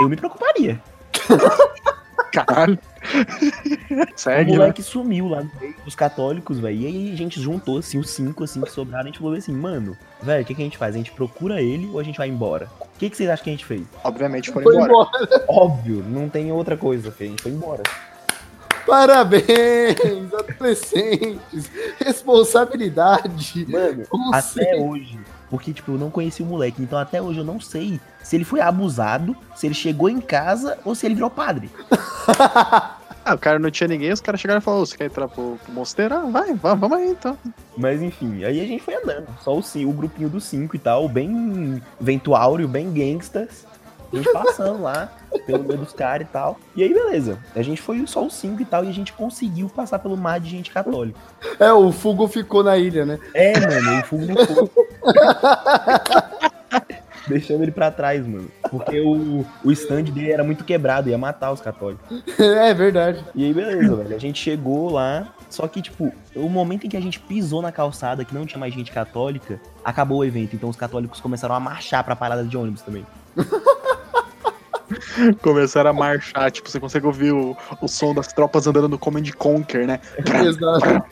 [0.00, 0.80] eu me preocuparia.
[2.32, 2.78] Caralho.
[4.14, 4.58] O Segue, né?
[4.58, 6.78] moleque sumiu lá no meio dos católicos, velho.
[6.78, 9.04] E aí a gente juntou, assim, os cinco, assim, que sobraram.
[9.04, 10.94] A gente falou assim, mano, velho, o que, que a gente faz?
[10.94, 12.68] A gente procura ele ou a gente vai embora?
[12.80, 13.82] O que, que vocês acham que a gente fez?
[14.04, 14.92] Obviamente foram Foi embora.
[14.92, 15.44] embora.
[15.48, 17.28] Óbvio, não tem outra coisa, filho.
[17.28, 17.82] A gente foi embora.
[18.88, 21.70] Parabéns, adolescentes.
[21.98, 23.66] Responsabilidade.
[23.68, 25.18] Mano, Como até hoje.
[25.50, 26.82] Porque, tipo, eu não conheci o moleque.
[26.82, 30.78] Então, até hoje eu não sei se ele foi abusado, se ele chegou em casa
[30.84, 31.70] ou se ele virou padre.
[33.24, 35.28] Ah, o cara não tinha ninguém, os caras chegaram e falaram: "Ô, você quer entrar
[35.28, 36.14] pro, pro mosteiro?
[36.14, 37.36] Ah, vai, vai, vamos aí então.
[37.76, 39.26] Mas enfim, aí a gente foi andando.
[39.42, 43.66] Só o, o grupinho dos cinco e tal, bem ventuário, bem gangsters.
[44.12, 45.12] A gente passando lá,
[45.46, 46.58] pelo meio dos caras e tal.
[46.74, 47.38] E aí, beleza.
[47.54, 50.40] A gente foi só os cinco e tal, e a gente conseguiu passar pelo mar
[50.40, 51.18] de gente católica.
[51.58, 53.18] É, o Fugo ficou na ilha, né?
[53.34, 54.70] É, mano, o fogo não foi.
[57.28, 58.50] Deixando ele pra trás, mano.
[58.70, 62.06] Porque o, o stand dele era muito quebrado, ia matar os católicos.
[62.38, 63.24] É verdade.
[63.34, 64.16] E aí, beleza, velho.
[64.16, 65.34] A gente chegou lá.
[65.50, 68.58] Só que, tipo, o momento em que a gente pisou na calçada, que não tinha
[68.58, 70.54] mais gente católica, acabou o evento.
[70.54, 73.06] Então os católicos começaram a marchar pra parada de ônibus também.
[75.42, 79.24] Começaram a marchar, tipo, você consegue ouvir o, o som das tropas andando no Command
[79.36, 80.00] Conquer, né?
[80.18, 81.04] Exato.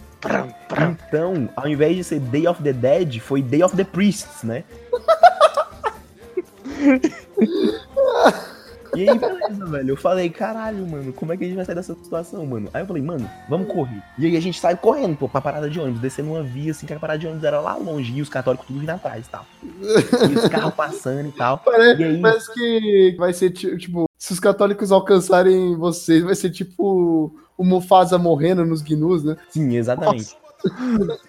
[1.08, 4.64] Então, ao invés de ser Day of the Dead, foi Day of the Priests, né?
[8.94, 9.90] E aí, beleza, velho.
[9.90, 12.68] Eu falei, caralho, mano, como é que a gente vai sair dessa situação, mano?
[12.72, 14.02] Aí eu falei, mano, vamos correr.
[14.18, 16.86] E aí a gente saiu correndo, pô, pra parada de ônibus, descendo uma via assim,
[16.86, 19.30] que a parada de ônibus era lá longe, e os católicos tudo vindo atrás e
[19.30, 19.46] tal.
[19.62, 21.58] E os carros passando e tal.
[21.58, 22.20] Parece, E aí?
[22.20, 27.64] parece que vai ser ti- tipo, se os católicos alcançarem vocês, vai ser tipo o
[27.64, 29.36] Mufasa morrendo nos gnus, né?
[29.50, 30.36] Sim, exatamente.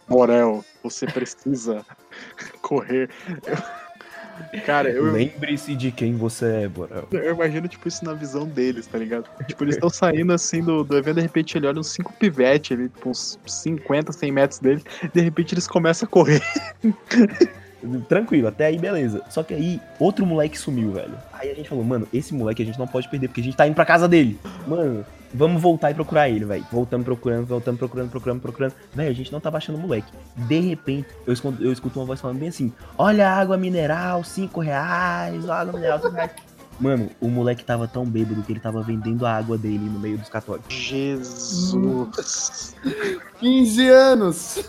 [0.07, 1.85] Morel, você precisa
[2.61, 3.09] correr.
[3.45, 3.57] Eu-
[4.65, 7.07] Cara, eu, Lembre-se de quem você é, Borel.
[7.11, 9.25] eu imagino, tipo, isso na visão deles, tá ligado?
[9.47, 12.77] Tipo, eles estão saindo assim do, do evento, de repente ele olha uns cinco pivetes
[12.77, 16.41] ali, tipo, uns 50, 100 metros dele, de repente eles começam a correr.
[18.09, 19.21] Tranquilo, até aí beleza.
[19.29, 21.13] Só que aí, outro moleque sumiu, velho.
[21.31, 23.55] Aí a gente falou, mano, esse moleque a gente não pode perder, porque a gente
[23.55, 24.39] tá indo pra casa dele.
[24.67, 25.05] Mano,
[25.37, 26.65] vamos voltar e procurar ele, velho.
[26.71, 28.73] Voltamos procurando, voltamos procurando, procurando, procurando.
[28.93, 30.11] Velho, a gente não tava achando o moleque.
[30.35, 34.23] De repente, eu escuto, eu escuto uma voz falando bem assim: Olha a água mineral,
[34.23, 36.31] 5 reais, água mineral, 5 reais.
[36.79, 40.15] Mano, o moleque tava tão bêbado que ele tava vendendo a água dele no meio
[40.17, 40.73] dos católicos.
[40.75, 42.75] Jesus.
[43.39, 44.59] 15 anos!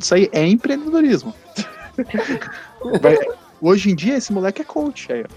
[0.00, 1.34] Isso aí é empreendedorismo.
[3.00, 3.18] Vai-
[3.62, 5.12] Hoje em dia, esse moleque é coach.
[5.12, 5.28] Aí, ó.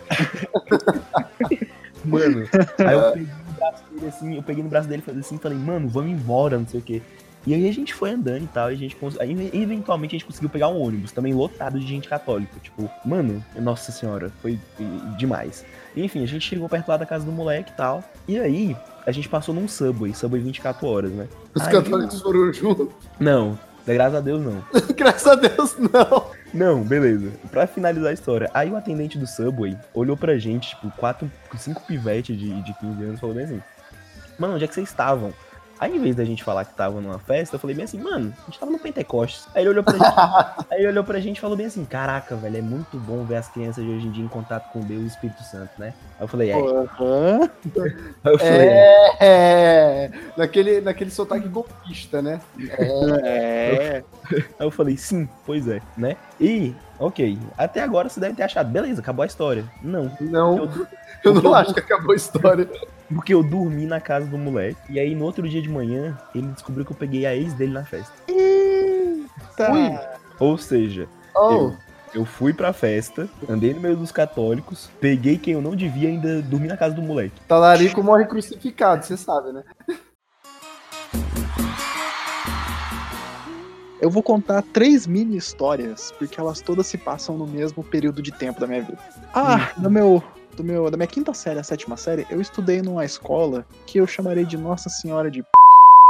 [2.06, 2.48] Mano,
[2.80, 5.58] aí eu peguei no braço dele assim, eu peguei no braço dele e assim, falei,
[5.58, 7.02] mano, vamos embora, não sei o quê.
[7.46, 9.20] E aí a gente foi andando e tal, e a gente cons...
[9.20, 12.58] aí eventualmente a gente conseguiu pegar um ônibus, também lotado de gente católica.
[12.62, 14.58] Tipo, mano, nossa senhora, foi
[15.18, 15.66] demais.
[15.96, 18.02] Enfim, a gente chegou perto lá da casa do moleque e tal.
[18.28, 21.28] E aí, a gente passou num Subway, Subway 24 horas, né?
[21.54, 22.88] Os Aí- católicos foram juntos.
[23.20, 24.64] Não, graças a Deus não.
[24.96, 26.43] Graças a Deus, não.
[26.54, 27.32] Não, beleza.
[27.50, 31.82] Pra finalizar a história, aí o atendente do Subway olhou pra gente, tipo, quatro, cinco
[31.82, 33.62] pivetes de, de 15 anos, e falou bem assim:
[34.38, 35.34] Mano, onde é que vocês estavam?
[35.84, 38.34] Aí, em vez da gente falar que tava numa festa, eu falei bem assim, mano,
[38.42, 39.50] a gente tava no Pentecostes.
[39.54, 40.06] Aí ele olhou pra gente,
[40.72, 43.36] aí ele olhou pra gente e falou bem assim: Caraca, velho, é muito bom ver
[43.36, 45.94] as crianças de hoje em dia em contato com Deus e o Espírito Santo, né?
[46.18, 46.54] Aí eu falei: É.
[46.54, 49.18] Aí eu falei: é.
[49.20, 52.40] É, naquele, naquele sotaque golpista, né?
[52.58, 54.04] É.
[54.32, 56.16] Aí eu falei, sim, pois é, né?
[56.40, 59.66] E, ok, até agora você deve ter achado, beleza, acabou a história.
[59.82, 60.88] Não, Não, eu,
[61.24, 62.68] eu não eu- acho que acabou a história.
[63.14, 64.78] porque eu dormi na casa do moleque.
[64.90, 67.72] E aí, no outro dia de manhã, ele descobriu que eu peguei a ex dele
[67.74, 68.12] na festa.
[68.28, 69.72] Eita.
[69.72, 70.00] Ui.
[70.40, 71.72] Ou seja, Oh,
[72.14, 76.14] eu fui pra festa, andei no meio dos católicos, peguei quem eu não devia e
[76.14, 77.40] ainda dormi na casa do moleque.
[77.48, 79.64] talarico morre crucificado, você sabe, né?
[84.04, 88.34] Eu vou contar três mini histórias, porque elas todas se passam no mesmo período de
[88.34, 88.98] tempo da minha vida.
[89.34, 90.22] Ah, no meu,
[90.58, 94.06] do meu, da minha quinta série à sétima série, eu estudei numa escola que eu
[94.06, 95.48] chamarei de Nossa Senhora de p...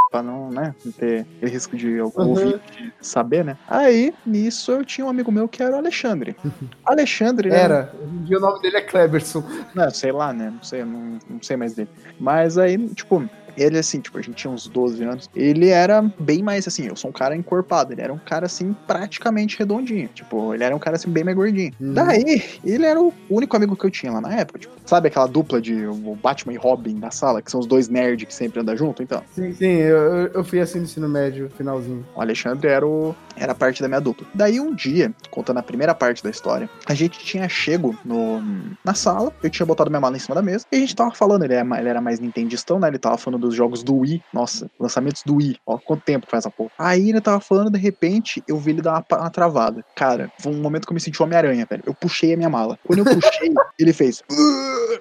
[0.10, 2.30] pra não, né, não ter risco de eu Uhum.
[2.30, 2.60] ouvir
[3.00, 3.56] saber, né?
[3.68, 6.36] Aí, nisso, eu tinha um amigo meu que era o Alexandre.
[6.84, 7.94] Alexandre né, Era.
[8.02, 9.44] Hoje em dia o nome dele é Kleberson.
[9.76, 10.50] Não, sei lá, né?
[10.50, 11.90] Não sei, não, não sei mais dele.
[12.20, 13.24] Mas aí, tipo,
[13.58, 15.30] ele assim, tipo, a gente tinha uns 12 anos.
[15.36, 17.92] Ele era bem mais assim, eu sou um cara encorpado.
[17.94, 20.08] Ele era um cara assim, praticamente redondinho.
[20.10, 21.72] Tipo, ele era um cara assim, bem mais gordinho.
[21.80, 21.94] Uhum.
[21.94, 24.60] Daí, ele era o único amigo que eu tinha lá na época.
[24.60, 27.88] Tipo, sabe aquela dupla de o Batman e Robin da sala, que são os dois
[27.90, 29.02] nerds que sempre andam junto?
[29.04, 32.06] Então, Sim, sim, eu- eu fui assim no ensino médio, finalzinho.
[32.16, 34.26] o Alexandre era, o, era parte da minha dupla.
[34.34, 38.42] Daí um dia, contando a primeira parte da história, a gente tinha chego no,
[38.86, 41.12] na sala, eu tinha botado minha mala em cima da mesa, e a gente tava
[41.14, 42.88] falando, ele, é, ma- ele era mais nintendistão, né?
[42.88, 44.22] Ele tava falando dos jogos do Wii.
[44.34, 45.58] Nossa, lançamentos do Wii.
[45.66, 46.72] Ó, quanto tempo que faz essa porra.
[46.78, 49.84] Aí ele tava falando, de repente, eu vi ele dar uma, uma travada.
[49.96, 51.84] Cara, foi um momento que eu me senti Homem-Aranha, velho.
[51.86, 52.78] Eu puxei a minha mala.
[52.86, 54.24] Quando eu puxei, ele fez.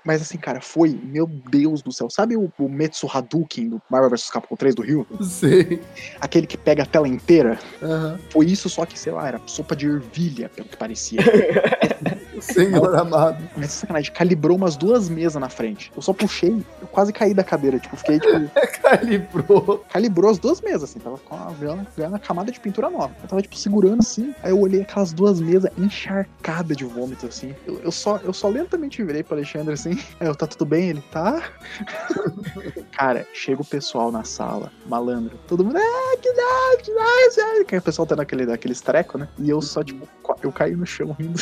[0.04, 2.08] Mas assim, cara, foi, meu Deus do céu.
[2.10, 5.06] Sabe o, o Metsu Hadouken do Marvel vs Capcom 3 do Rio?
[5.20, 5.80] Sei.
[6.20, 7.58] Aquele que pega a tela inteira?
[7.82, 8.18] Aham.
[8.30, 11.20] Foi isso, só que, sei lá, era sopa de ervilha, pelo que parecia.
[12.42, 13.42] Senhor amado.
[13.56, 15.92] Mas sacanagem, calibrou umas duas mesas na frente.
[15.94, 18.50] Eu só puxei, eu quase caí da cadeira, tipo, fiquei, tipo,
[18.82, 19.84] Calibrou.
[19.88, 23.14] calibrou as duas mesas, assim, tava com a, ganhando, ganhando a camada de pintura nova.
[23.22, 27.54] Eu tava, tipo, segurando assim, aí eu olhei aquelas duas mesas encharcadas de vômito, assim.
[27.66, 30.90] Eu, eu só, eu só lentamente virei pro Alexandre, assim, aí eu, tá tudo bem?
[30.90, 31.42] Ele, tá?
[32.92, 37.76] Cara, chega o pessoal na sala, malandro, todo mundo, ah, que dá, que dá, que
[37.76, 39.28] o pessoal tá naquele, naquele estreco, né?
[39.38, 40.06] E eu só, tipo,
[40.42, 41.40] eu caí no chão rindo.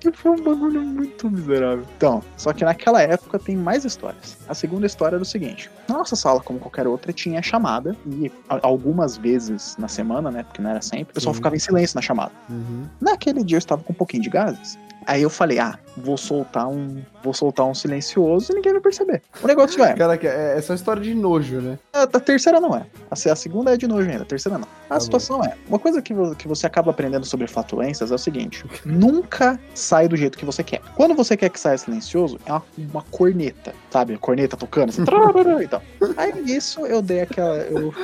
[0.00, 1.84] Que foi um bagulho muito miserável.
[1.96, 4.36] Então, só que naquela época tem mais histórias.
[4.48, 8.30] A segunda história era o seguinte: na nossa sala, como qualquer outra, tinha chamada, e
[8.48, 10.42] algumas vezes na semana, né?
[10.42, 12.32] Porque não era sempre, o pessoal ficava em silêncio na chamada.
[12.48, 12.84] Uhum.
[13.00, 14.78] Naquele dia eu estava com um pouquinho de gases.
[15.08, 17.02] Aí eu falei, ah, vou soltar um.
[17.24, 19.22] Vou soltar um silencioso e ninguém vai perceber.
[19.42, 19.94] O negócio é.
[19.94, 21.78] Caraca, é, é só história de nojo, né?
[21.94, 22.84] A, a terceira não é.
[23.10, 24.68] A, a segunda é de nojo ainda, a terceira não.
[24.90, 28.18] A Tá situação é: uma coisa que, que você acaba aprendendo sobre flatulências é o
[28.18, 30.82] seguinte: nunca sai do jeito que você quer.
[30.94, 34.18] Quando você quer que saia silencioso, é uma, uma corneta, sabe?
[34.18, 35.02] Corneta tocando assim,
[35.64, 35.82] e tal.
[36.18, 37.56] Aí nisso eu dei aquela.
[37.56, 37.94] Eu,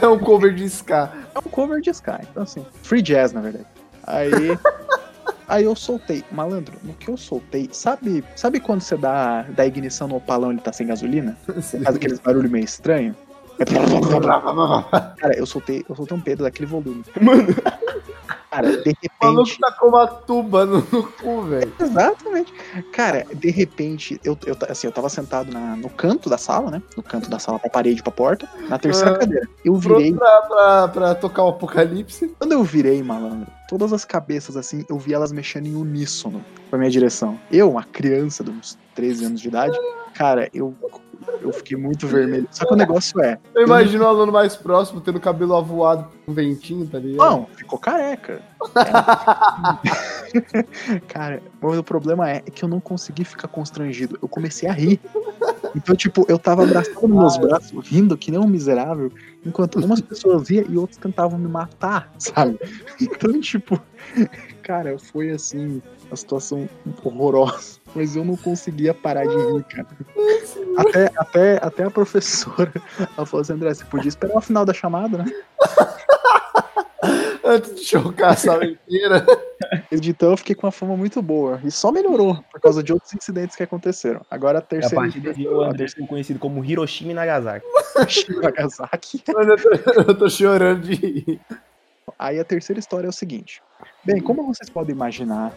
[0.00, 1.10] É um cover de ska.
[1.34, 2.20] é um cover de Sky.
[2.30, 3.66] Então, assim, free jazz, na verdade.
[4.06, 4.30] Aí.
[5.48, 10.08] Aí eu soltei, malandro, no que eu soltei, sabe, sabe quando você dá, dá ignição
[10.08, 11.36] no opalão e ele tá sem gasolina?
[11.46, 13.14] Faz aqueles barulho meio estranho?
[13.58, 13.64] É
[15.18, 17.04] Cara, eu soltei, eu soltei um pedo daquele volume.
[17.20, 17.46] Mano,
[18.50, 18.90] Cara, de
[19.22, 19.58] O maluco repente.
[19.60, 21.72] tá com uma tuba no, no cu, velho.
[21.78, 22.52] Exatamente.
[22.92, 26.82] Cara, de repente, eu, eu, assim, eu tava sentado na- no canto da sala, né?
[26.96, 29.18] No canto da sala, pra parede, pra porta, na terceira Ah.
[29.18, 29.48] cadeira.
[29.64, 30.12] Eu virei.
[30.12, 32.34] Pra, pra, pra tocar o apocalipse.
[32.38, 36.78] Quando eu virei, malandro, todas as cabeças assim, eu vi elas mexendo em uníssono pra
[36.78, 37.40] minha direção.
[37.50, 39.78] Eu, uma criança de uns 13 anos de idade,
[40.12, 40.74] cara, eu,
[41.40, 42.46] eu fiquei muito vermelho.
[42.50, 46.06] Só que o negócio é, Eu imagino o aluno mais próximo tendo o cabelo avoado
[46.26, 47.26] com um ventinho, tá ligado?
[47.26, 48.42] não, ficou careca.
[51.08, 54.18] cara, mas o problema é que eu não consegui ficar constrangido.
[54.20, 55.00] Eu comecei a rir.
[55.74, 59.10] Então, tipo, eu tava abraçando meus braços, rindo que nem um miserável,
[59.44, 62.58] enquanto umas pessoas iam e outras tentavam me matar, sabe?
[63.00, 63.80] Então, tipo,
[64.62, 66.68] cara, foi assim, uma situação
[67.02, 67.80] horrorosa.
[67.94, 69.88] Mas eu não conseguia parar de rir, cara.
[70.78, 74.72] Até, até, até a professora, ela falou assim, André, você podia esperar o final da
[74.72, 75.26] chamada, né?
[77.44, 79.24] Antes de chocar a sala inteira.
[79.90, 81.60] Então eu fiquei com uma fama muito boa.
[81.64, 84.20] E só melhorou por causa de outros incidentes que aconteceram.
[84.30, 84.96] Agora a A terceira.
[84.96, 87.66] partir desse o André ficou conhecido como Hiroshima e Nagasaki.
[88.42, 89.22] Nagasaki.
[89.32, 91.40] Mano, eu tô, eu tô chorando de rir.
[92.18, 93.62] Aí a terceira história é o seguinte.
[94.04, 95.52] Bem, como vocês podem imaginar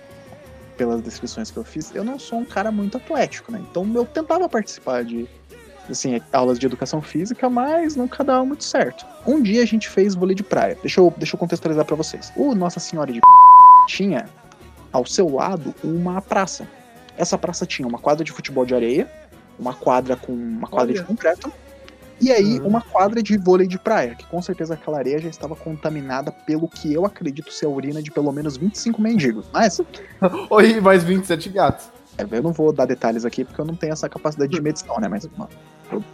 [0.77, 3.63] pelas descrições que eu fiz, eu não sou um cara muito atlético, né?
[3.69, 5.27] Então eu tentava participar de
[5.89, 9.05] assim, aulas de educação física, mas nunca dava muito certo.
[9.25, 10.77] Um dia a gente fez vôlei de praia.
[10.81, 12.31] Deixa eu, deixa eu contextualizar pra vocês.
[12.35, 13.19] O Nossa Senhora de
[13.87, 14.25] tinha
[14.91, 16.67] ao seu lado uma praça.
[17.17, 19.09] Essa praça tinha uma quadra de futebol de areia,
[19.59, 21.07] uma quadra com uma quadra de Olha.
[21.07, 21.51] concreto,
[22.19, 22.67] e aí Uhum.
[22.67, 26.67] uma quadra de vôlei de praia, que com certeza aquela areia já estava contaminada pelo
[26.67, 29.45] que eu acredito ser a urina de pelo menos 25 mendigos.
[29.53, 29.79] Mas
[30.49, 31.87] Oi, mais 27 gatos.
[32.17, 34.97] é, eu não vou dar detalhes aqui porque eu não tenho essa capacidade de medição,
[34.99, 35.07] né?
[35.09, 35.49] Mas mano,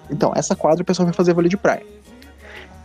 [0.10, 1.86] então, essa quadra o pessoal vai fazer vôlei de praia.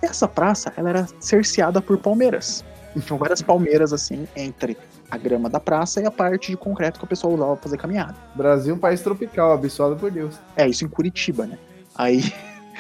[0.03, 2.65] Essa praça, ela era cerceada por palmeiras.
[3.05, 4.77] Tinham várias palmeiras assim entre
[5.11, 7.77] a grama da praça e a parte de concreto que o pessoal usava pra fazer
[7.77, 8.15] caminhada.
[8.35, 10.37] Brasil é um país tropical, abençoado por Deus.
[10.57, 11.59] É, isso em Curitiba, né?
[11.95, 12.33] Aí,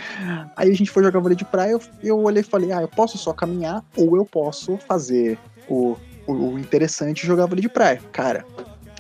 [0.57, 2.89] aí a gente foi jogar vôlei de praia, eu, eu olhei e falei, ah, eu
[2.89, 5.39] posso só caminhar ou eu posso fazer
[5.69, 8.01] o, o, o interessante e jogar vôlei de praia.
[8.13, 8.45] Cara,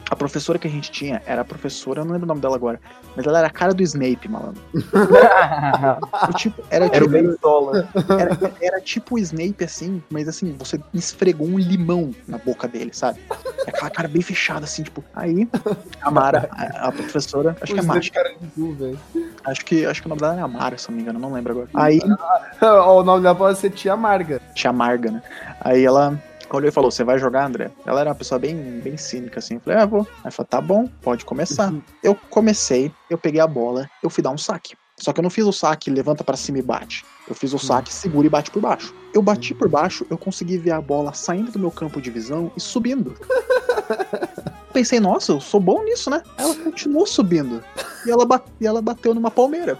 [0.09, 2.55] a professora que a gente tinha era a professora, eu não lembro o nome dela
[2.55, 2.81] agora,
[3.17, 4.63] mas ela era a cara do Snape, malandro.
[6.29, 7.89] O tipo, era, Era o tipo, Bentola.
[8.19, 12.91] era, era tipo o Snape, assim, mas assim, você esfregou um limão na boca dele,
[12.93, 13.21] sabe?
[13.67, 15.05] Aquela cara bem fechada, assim, tipo.
[15.15, 15.49] Aí,
[16.01, 18.99] a Mara, a, a professora, acho que é Mara, velho.
[19.45, 21.33] acho que, acho que o nome dela é Amara, se eu não me engano, não
[21.33, 21.69] lembro agora.
[21.75, 22.01] Aí,
[22.63, 24.41] o nome dela pode ser Tia Amarga.
[24.55, 25.23] tia Marga, né?
[25.61, 26.19] Aí ela
[26.51, 27.71] olhou e falou: Você vai jogar, André?
[27.85, 29.55] Ela era uma pessoa bem, bem cínica, assim.
[29.55, 30.07] Eu falei: Ah, vou.
[30.25, 31.73] Aí falou: Tá bom, pode começar.
[32.03, 34.77] Eu comecei, eu peguei a bola, eu fui dar um saque.
[34.99, 37.05] Só que eu não fiz o saque, levanta pra cima e bate.
[37.29, 38.95] Eu fiz o saque, segura e bate por baixo.
[39.13, 42.51] Eu bati por baixo, eu consegui ver a bola saindo do meu campo de visão
[42.57, 43.15] e subindo.
[44.73, 46.23] Pensei, nossa, eu sou bom nisso, né?
[46.39, 47.63] Ela continuou subindo.
[48.07, 48.27] E ela,
[48.61, 49.79] e ela bateu numa palmeira.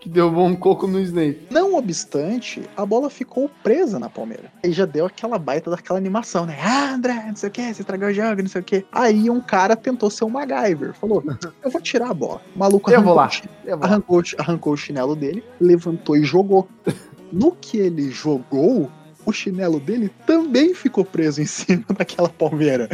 [0.00, 1.46] Que derrubou um coco no Snape.
[1.50, 4.50] Não obstante, a bola ficou presa na palmeira.
[4.64, 6.58] E já deu aquela baita daquela animação, né?
[6.60, 8.84] Ah, André, não sei o que, você estragou o jogo, não sei o que.
[8.90, 10.92] Aí um cara tentou ser um MacGyver.
[10.94, 11.22] Falou,
[11.62, 12.42] eu vou tirar a bola.
[12.56, 13.30] O maluco Eu arrancou, vou lá.
[13.64, 16.68] Eu vou- arrancou, arrancou o chinelo dele, levantou e jogou.
[17.32, 18.90] No que ele jogou,
[19.24, 22.90] o chinelo dele também ficou preso em cima daquela palmeira.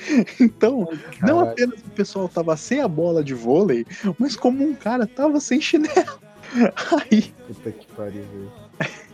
[0.40, 0.88] Então,
[1.22, 3.86] não apenas o pessoal tava sem a bola de vôlei,
[4.18, 6.20] mas como um cara tava sem chinelo.
[7.10, 8.52] Aí Puta que pariu, velho.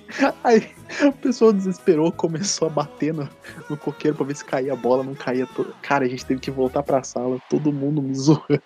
[0.45, 0.71] Aí
[1.03, 3.29] a pessoa desesperou, começou a bater no,
[3.69, 5.47] no coqueiro pra ver se caía a bola, não caía.
[5.47, 5.75] To...
[5.83, 8.63] Cara, a gente teve que voltar pra sala, todo mundo me zoando.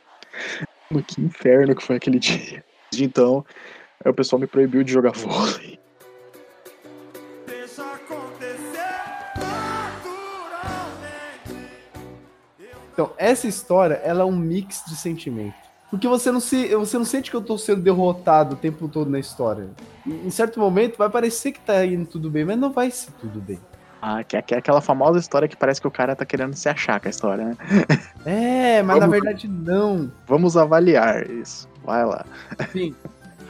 [1.06, 2.64] Que inferno que foi aquele dia.
[2.90, 3.44] Desde então,
[4.04, 5.80] o pessoal me proibiu de jogar vôlei.
[13.03, 15.55] Então, essa história, ela é um mix de sentimento.
[15.91, 19.11] Porque você não se, você não sente que eu tô sendo derrotado o tempo todo
[19.11, 19.69] na história.
[20.07, 23.41] Em certo momento vai parecer que tá indo tudo bem, mas não vai ser tudo
[23.41, 23.59] bem.
[24.03, 26.55] Ah, que é, que é aquela famosa história que parece que o cara tá querendo
[26.55, 27.57] se achar com a história, né?
[28.25, 30.13] É, mas na Vamos- verdade não.
[30.29, 31.69] Vamos avaliar isso.
[31.85, 32.25] Vai lá.
[32.61, 32.95] Enfim,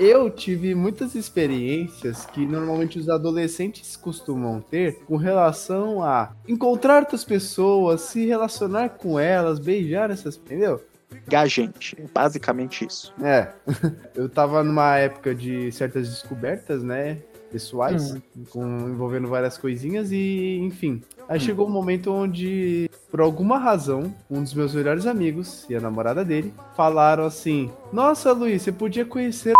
[0.00, 7.22] eu tive muitas experiências que normalmente os adolescentes costumam ter com relação a encontrar outras
[7.22, 10.82] pessoas, se relacionar com elas, beijar essas, entendeu?
[11.28, 11.96] Gagente.
[12.00, 13.12] É basicamente isso.
[13.22, 13.52] É.
[14.16, 17.18] Eu tava numa época de certas descobertas, né?
[17.52, 18.14] Pessoais,
[18.50, 21.02] com, envolvendo várias coisinhas e, enfim.
[21.28, 25.80] Aí chegou um momento onde, por alguma razão, um dos meus melhores amigos e a
[25.80, 29.52] namorada dele falaram assim: Nossa, Luiz, você podia conhecer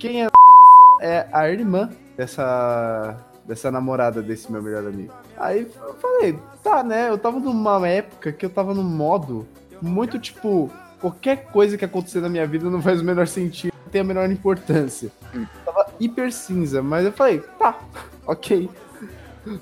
[0.00, 0.28] quem é
[1.02, 5.12] é a irmã dessa dessa namorada desse meu melhor amigo.
[5.36, 7.08] Aí eu falei, tá, né?
[7.08, 9.46] Eu tava numa época que eu tava num modo
[9.82, 13.90] muito tipo, qualquer coisa que acontecer na minha vida não faz o menor sentido, não
[13.90, 15.10] tem a menor importância.
[15.34, 15.46] Hum.
[15.64, 17.78] Tava hiper cinza, mas eu falei, tá,
[18.26, 18.68] ok.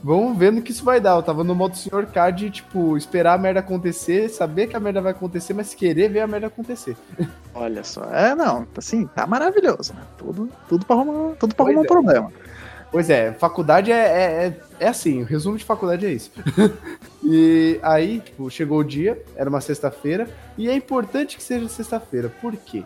[0.02, 1.16] Vamos ver no que isso vai dar.
[1.16, 2.06] Eu tava no modo Sr.
[2.06, 6.08] K de, tipo, esperar a merda acontecer, saber que a merda vai acontecer, mas querer
[6.08, 6.96] ver a merda acontecer.
[7.54, 8.04] Olha só.
[8.12, 10.02] É, não, assim, tá maravilhoso, né?
[10.16, 11.86] Tudo, tudo pra arrumar, tudo pra Pois arrumar um é.
[11.86, 12.32] problema.
[12.90, 16.32] Pois é, faculdade é, é, é, é assim, o resumo de faculdade é isso.
[17.22, 20.26] e aí, tipo, chegou o dia, era uma sexta-feira,
[20.56, 22.82] e é importante que seja sexta-feira, por quê?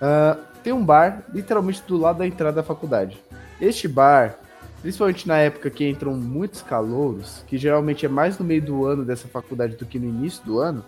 [0.00, 3.18] Ah, tem um bar literalmente do lado da entrada da faculdade.
[3.60, 4.34] Este bar,
[4.84, 9.02] principalmente na época que entram muitos calouros, que geralmente é mais no meio do ano
[9.02, 10.84] dessa faculdade do que no início do ano,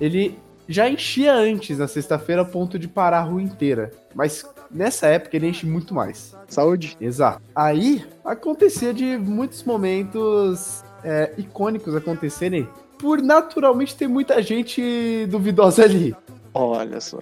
[0.00, 3.92] ele já enchia antes na sexta-feira a ponto de parar a rua inteira.
[4.14, 6.34] Mas nessa época ele enche muito mais.
[6.48, 6.96] Saúde.
[6.98, 7.42] Exato.
[7.54, 12.66] Aí acontecia de muitos momentos é, icônicos acontecerem
[12.98, 16.16] por naturalmente ter muita gente duvidosa ali.
[16.54, 17.20] Olha só.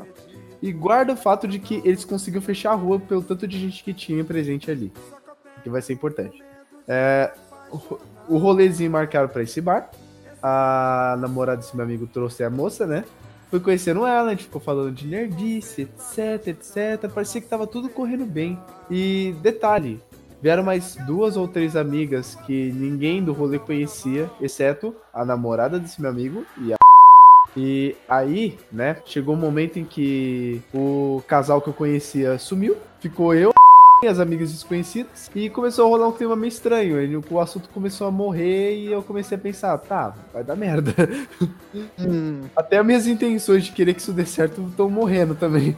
[0.62, 3.82] E guarda o fato de que eles conseguiram fechar a rua pelo tanto de gente
[3.82, 4.92] que tinha presente ali.
[5.64, 6.40] Que vai ser importante.
[6.86, 7.32] É,
[8.28, 9.90] o- rolezinho marcaram pra esse bar.
[10.42, 13.04] A namorada desse meu amigo trouxe a moça, né?
[13.50, 17.08] Fui conhecendo ela, a gente ficou falando de nerdice, etc, etc.
[17.12, 18.58] Parecia que tava tudo correndo bem.
[18.90, 20.02] E detalhe,
[20.42, 26.00] vieram mais duas ou três amigas que ninguém do rolê conhecia, exceto a namorada desse
[26.00, 26.76] meu amigo e a
[27.56, 33.32] e aí, né, chegou um momento em que o casal que eu conhecia sumiu, ficou
[33.34, 33.52] eu
[34.06, 36.98] as amigas desconhecidas, e começou a rolar um clima meio estranho.
[37.00, 40.92] Ele, o assunto começou a morrer e eu comecei a pensar, tá, vai dar merda.
[41.98, 45.76] Hum, Até as minhas intenções de querer que isso dê certo estão morrendo também.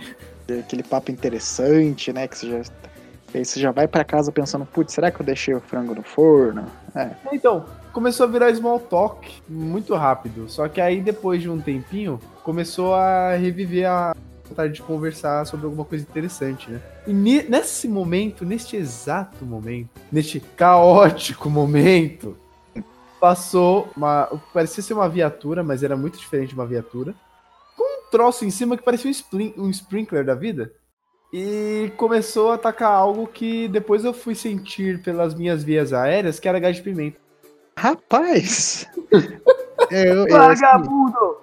[0.60, 2.28] aquele papo interessante, né?
[2.28, 2.72] Que você já.
[3.34, 6.02] Aí você já vai pra casa pensando, putz, será que eu deixei o frango no
[6.02, 6.64] forno?
[6.94, 7.10] É.
[7.32, 10.48] Então, começou a virar small talk muito rápido.
[10.48, 14.14] Só que aí, depois de um tempinho, começou a reviver a
[14.48, 16.80] vontade de conversar sobre alguma coisa interessante, né?
[17.06, 22.36] E ne- nesse momento, neste exato momento, neste caótico momento,
[23.20, 24.28] passou uma.
[24.52, 27.14] Parecia ser uma viatura, mas era muito diferente de uma viatura.
[27.76, 30.72] Com um troço em cima que parecia um, splin- um sprinkler da vida.
[31.32, 36.48] E começou a atacar algo que depois eu fui sentir pelas minhas vias aéreas, que
[36.48, 37.18] era gás de pimenta.
[37.76, 38.86] Rapaz!
[39.90, 41.36] Eu, eu, assim, Vagabundo!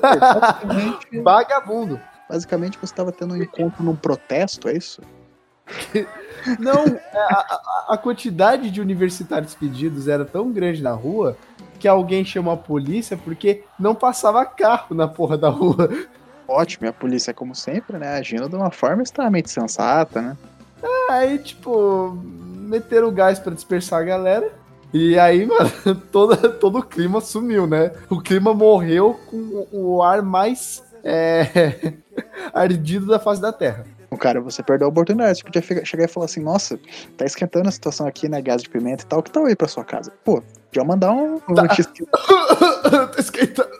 [0.00, 2.00] Basicamente, Vagabundo!
[2.28, 5.02] basicamente você estava tendo um encontro num protesto, é isso?
[6.58, 6.84] Não,
[7.14, 11.36] a, a- a quantidade de universitários pedidos era tão grande na rua
[11.78, 15.88] que alguém chamou a polícia porque não passava carro na porra da rua.
[16.48, 20.36] Ótimo, e a polícia, como sempre, né, agindo de uma forma extremamente sensata, né?
[21.08, 24.52] Aí, tipo, meteram o gás pra dispersar a galera.
[24.92, 25.70] E aí, mano,
[26.10, 27.92] toda, todo o clima sumiu, né?
[28.08, 31.92] O clima morreu com o- ar mais é,
[32.52, 33.86] ardido da face da Terra.
[34.10, 35.38] O cara, você perdeu a oportunidade.
[35.38, 36.78] Você podia chegar e falar assim: nossa,
[37.16, 38.42] tá esquentando a situação aqui, né?
[38.42, 39.22] Gás de pimenta e tal.
[39.22, 40.12] Que tal ir pra sua casa?
[40.24, 40.42] Pô,
[40.72, 41.36] já mandar um.
[41.48, 43.70] um X- tá esquentando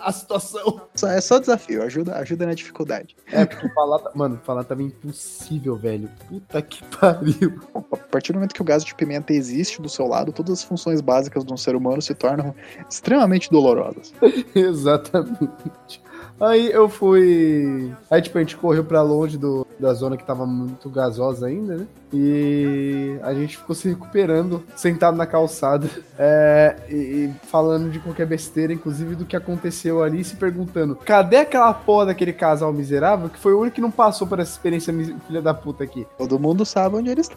[0.00, 0.80] a situação.
[0.94, 3.14] Só- É só desafio, ajuda, ajuda na dificuldade.
[3.30, 3.98] É, porque falar.
[3.98, 6.08] tá- Mano, falar tava impossível, velho.
[6.28, 7.60] Puta que pariu.
[7.92, 10.64] A partir do momento que o gás de pimenta existe do seu lado, todas as
[10.64, 12.54] funções básicas de um ser humano se tornam
[12.88, 14.12] extremamente dolorosas.
[14.54, 16.02] Exatamente.
[16.40, 17.92] Aí eu fui.
[18.10, 21.76] Aí, tipo, a gente correu pra longe do, da zona que tava muito gasosa ainda,
[21.76, 21.86] né?
[22.12, 28.26] E a gente ficou se recuperando, sentado na calçada, é, e, e falando de qualquer
[28.26, 33.38] besteira, inclusive do que aconteceu ali, se perguntando: cadê aquela porra daquele casal miserável que
[33.38, 34.94] foi o único que não passou por essa experiência
[35.26, 36.06] filha da puta aqui?
[36.16, 37.28] Todo mundo sabe onde eles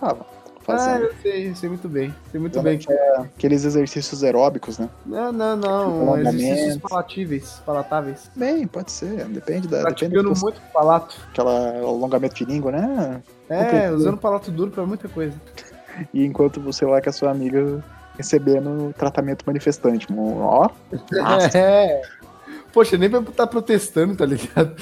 [0.62, 0.82] estavam.
[0.84, 2.16] Ah, Fazendo eu sei, eu sei muito bem.
[2.32, 2.80] Sei muito Eu bem.
[2.88, 4.90] não aqueles exercícios aeróbicos, né?
[5.06, 5.84] Não, não, não.
[6.10, 6.38] Alongamento.
[6.38, 8.30] Exercícios palatíveis, palatáveis.
[8.36, 9.26] Bem, pode ser.
[9.26, 9.78] Depende da.
[9.80, 11.16] Depende Praticando do muito palato.
[11.32, 13.22] aquela alongamento de língua, né?
[13.50, 13.96] É, Compreendo.
[13.98, 15.36] usando palato duro pra muita coisa.
[16.14, 17.84] E enquanto você lá com a sua amiga
[18.18, 20.08] recebendo tratamento manifestante.
[20.16, 20.70] Ó.
[21.54, 22.02] É.
[22.74, 24.76] Poxa, nem vai estar protestando, tá ligado?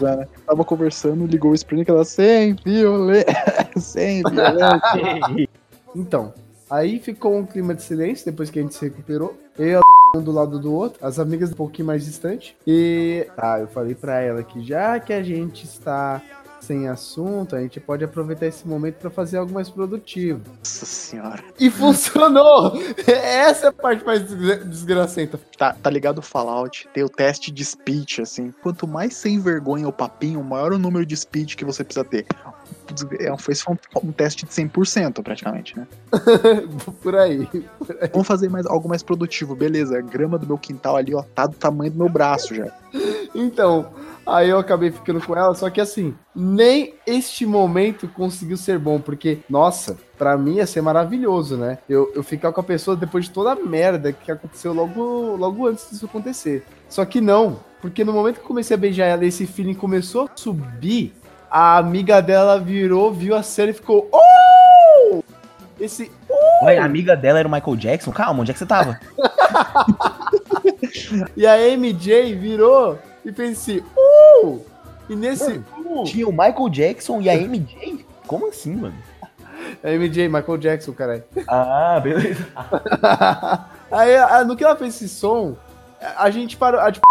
[0.00, 0.26] né?
[0.46, 3.26] Tava conversando, ligou o Spring ela sem violência.
[3.78, 5.48] sem violência.
[5.94, 6.34] Então,
[6.70, 9.36] aí ficou um clima de silêncio depois que a gente se recuperou.
[9.58, 12.56] Eu e a um do lado do outro, as amigas um pouquinho mais distante.
[12.66, 16.22] E tá, eu falei pra ela que já que a gente está
[16.66, 20.40] sem assunto, a gente pode aproveitar esse momento pra fazer algo mais produtivo.
[20.58, 21.42] Nossa senhora.
[21.58, 22.72] E funcionou!
[23.06, 25.40] Essa é a parte mais desgra- desgracenta.
[25.56, 26.88] Tá, tá ligado o Fallout?
[26.92, 28.52] Tem o teste de speech, assim.
[28.62, 32.26] Quanto mais sem vergonha o papinho, maior o número de speech que você precisa ter.
[33.20, 35.86] É, foi só um, um teste de 100% praticamente, né?
[37.02, 37.48] Por aí.
[38.12, 39.54] Vamos fazer mais, algo mais produtivo.
[39.54, 42.72] Beleza, a grama do meu quintal ali, ó, tá do tamanho do meu braço já.
[43.34, 43.86] Então,
[44.26, 49.00] aí eu acabei ficando com ela, só que assim, nem este momento conseguiu ser bom,
[49.00, 51.78] porque, nossa, pra mim ia ser maravilhoso, né?
[51.88, 55.66] Eu, eu ficar com a pessoa depois de toda a merda que aconteceu logo, logo
[55.66, 56.64] antes disso acontecer.
[56.88, 59.74] Só que não, porque no momento que eu comecei a beijar ela e esse feeling
[59.74, 61.14] começou a subir,
[61.50, 64.08] a amiga dela virou, viu a cena e ficou.
[64.12, 65.22] Oh!
[65.78, 66.10] Esse.
[66.62, 68.10] Ué, a amiga dela era o Michael Jackson?
[68.10, 68.98] Calma, onde é que você tava?
[71.36, 73.82] E a MJ virou e fez assim.
[75.08, 75.62] E nesse.
[75.78, 78.04] Uh, Tinha o Michael Jackson e a MJ?
[78.26, 78.94] Como assim, mano?
[79.82, 81.24] a MJ, Michael Jackson, caralho.
[81.48, 82.46] Ah, beleza.
[83.90, 85.56] Aí, a- no que ela fez esse som,
[86.16, 86.80] a gente parou.
[86.80, 87.06] A, tipo,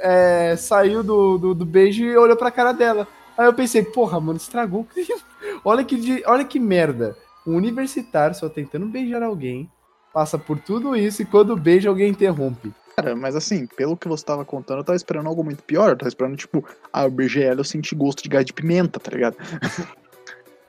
[0.00, 3.06] é, saiu do, do, do beijo e olhou pra cara dela.
[3.36, 4.86] Aí eu pensei, porra, mano, estragou.
[5.64, 7.16] Olha que, olha que merda.
[7.46, 9.68] Um universitário só tentando beijar alguém,
[10.12, 12.72] passa por tudo isso e quando beija alguém interrompe.
[12.96, 15.90] Cara, mas assim, pelo que você tava contando, eu tava esperando algo muito pior.
[15.90, 19.10] Eu tava esperando, tipo, ah, beijei ela, eu senti gosto de gás de pimenta, tá
[19.10, 19.36] ligado?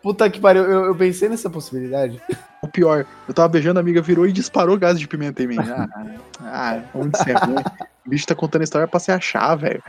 [0.02, 2.22] Puta que pariu, eu, eu pensei nessa possibilidade.
[2.62, 5.58] O pior, eu tava beijando a amiga, virou e disparou gás de pimenta em mim.
[6.46, 7.64] Ah, ah onde você é ruim?
[8.06, 9.82] O bicho tá contando história pra se achar, velho.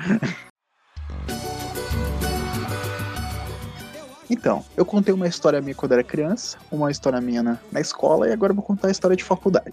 [4.31, 8.29] Então, eu contei uma história minha quando era criança, uma história minha na, na escola,
[8.29, 9.73] e agora eu vou contar a história de faculdade.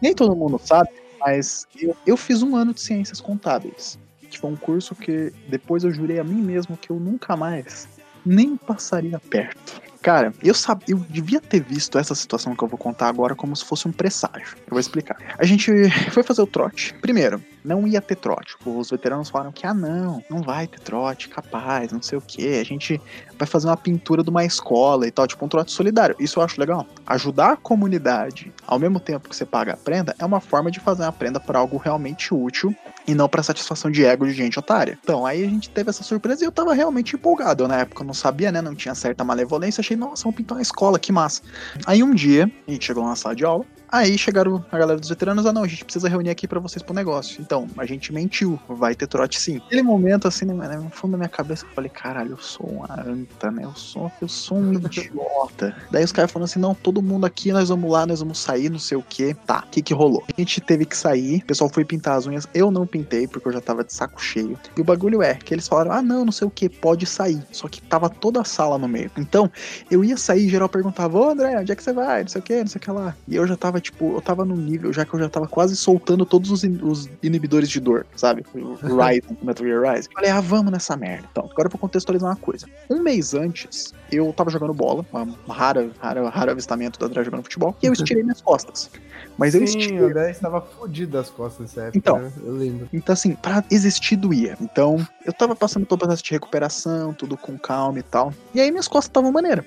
[0.00, 3.98] Nem todo mundo sabe, mas eu, eu fiz um ano de ciências contábeis,
[4.30, 7.88] que foi um curso que depois eu jurei a mim mesmo que eu nunca mais
[8.24, 9.80] nem passaria perto.
[10.02, 13.54] Cara, eu sabia, eu devia ter visto essa situação que eu vou contar agora como
[13.56, 14.56] se fosse um presságio.
[14.58, 15.16] Eu vou explicar.
[15.38, 15.70] A gente
[16.10, 16.94] foi fazer o trote.
[17.00, 18.56] Primeiro, não ia ter trote.
[18.64, 22.58] Os veteranos falaram que, ah, não, não vai ter trote, capaz, não sei o que.
[22.58, 23.00] A gente
[23.38, 26.16] vai fazer uma pintura de uma escola e tal, tipo um trote solidário.
[26.18, 26.86] Isso eu acho legal.
[27.06, 30.80] Ajudar a comunidade ao mesmo tempo que você paga a prenda é uma forma de
[30.80, 32.74] fazer a prenda para algo realmente útil
[33.06, 34.98] e não para satisfação de ego de gente otária.
[35.02, 37.64] Então, aí a gente teve essa surpresa e eu tava realmente empolgado.
[37.64, 38.60] Eu, na época não sabia, né?
[38.60, 39.80] Não tinha certa malevolência.
[39.80, 41.42] Achei, nossa, vamos pintar uma escola, que massa.
[41.86, 43.64] Aí um dia, a gente chegou na sala de aula.
[43.90, 46.82] Aí chegaram a galera dos veteranos, ah não, a gente precisa reunir aqui pra vocês
[46.82, 47.40] pro negócio.
[47.40, 49.54] Então, a gente mentiu, vai ter trote sim.
[49.54, 53.00] Naquele momento, assim, né, no fundo da minha cabeça, eu falei, caralho, eu sou uma
[53.00, 53.64] anta, né?
[53.64, 55.74] Eu sou, eu sou um idiota.
[55.90, 58.70] Daí os caras falaram assim, não, todo mundo aqui, nós vamos lá, nós vamos sair,
[58.70, 59.34] não sei o que.
[59.34, 60.24] Tá, o que que rolou?
[60.28, 63.48] A gente teve que sair, o pessoal foi pintar as unhas, eu não pintei, porque
[63.48, 64.58] eu já tava de saco cheio.
[64.76, 67.42] E o bagulho é, que eles falaram, ah não, não sei o que, pode sair.
[67.52, 69.10] Só que tava toda a sala no meio.
[69.16, 69.50] Então,
[69.90, 72.22] eu ia sair geral perguntava, ô André, onde é que você vai?
[72.22, 73.16] Não sei o que, não sei o que lá.
[73.28, 75.76] E eu já tava, tipo, eu tava num nível já que eu já tava quase
[75.76, 78.44] soltando todos os, in- os inibidores de dor, sabe?
[78.54, 80.08] O Rise, Metal Gear Rise.
[80.12, 81.28] Falei, ah, vamos nessa merda.
[81.30, 82.66] Então, agora eu vou contextualizar uma coisa.
[82.90, 87.42] Um mês antes, eu tava jogando bola, uma rara, rara, raro avistamento do André jogando
[87.42, 88.90] futebol, e eu estirei minhas costas.
[89.38, 89.98] Mas eu Sim, estirei.
[89.98, 91.98] André estava fodido das costas nessa época.
[91.98, 92.18] Então.
[92.18, 92.32] né?
[92.44, 92.88] Eu lembro.
[92.92, 94.56] Então, assim, pra existir doía.
[94.60, 98.32] Então, eu tava passando todo o processo de recuperação, tudo com calma e tal.
[98.54, 99.64] E aí minhas costas estavam maneira.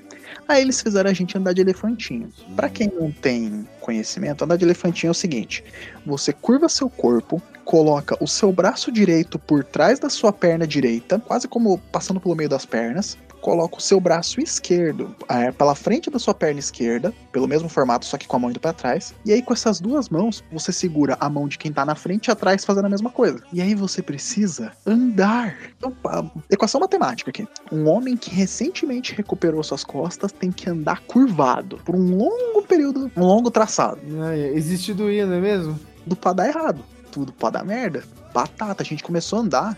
[0.48, 2.30] Aí eles fizeram a gente andar de elefantinho.
[2.56, 5.64] Pra quem não tem conhecimento, andar de elefantinho é o seguinte:
[6.06, 11.20] você curva seu corpo, coloca o seu braço direito por trás da sua perna direita,
[11.20, 13.18] quase como passando pelo meio das pernas.
[13.42, 18.06] Coloca o seu braço esquerdo é, pela frente da sua perna esquerda, pelo mesmo formato,
[18.06, 19.14] só que com a mão indo pra trás.
[19.26, 22.28] E aí, com essas duas mãos, você segura a mão de quem tá na frente
[22.28, 23.42] e atrás fazendo a mesma coisa.
[23.54, 25.58] E aí você precisa andar.
[25.78, 27.48] Então, pá, equação matemática aqui.
[27.72, 33.12] Um homem que recentemente recuperou suas costas tem que andar curvado por um longo período,
[33.16, 34.00] um longo traçado.
[34.22, 35.80] Ai, existe doía, não é mesmo?
[36.04, 38.04] Tudo pra dar errado, tudo pra dar merda.
[38.34, 39.78] Batata, a gente começou a andar,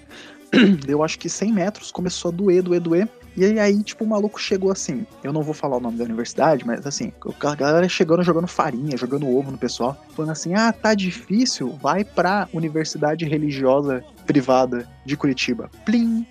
[0.85, 3.09] deu acho que 100 metros, começou a doer, doer, doer.
[3.35, 5.05] E aí, tipo, o maluco chegou assim.
[5.23, 7.11] Eu não vou falar o nome da universidade, mas assim,
[7.43, 12.03] a galera chegando jogando farinha, jogando ovo no pessoal, falando assim: ah, tá difícil, vai
[12.03, 15.69] pra Universidade Religiosa Privada de Curitiba.
[15.85, 16.25] Plim!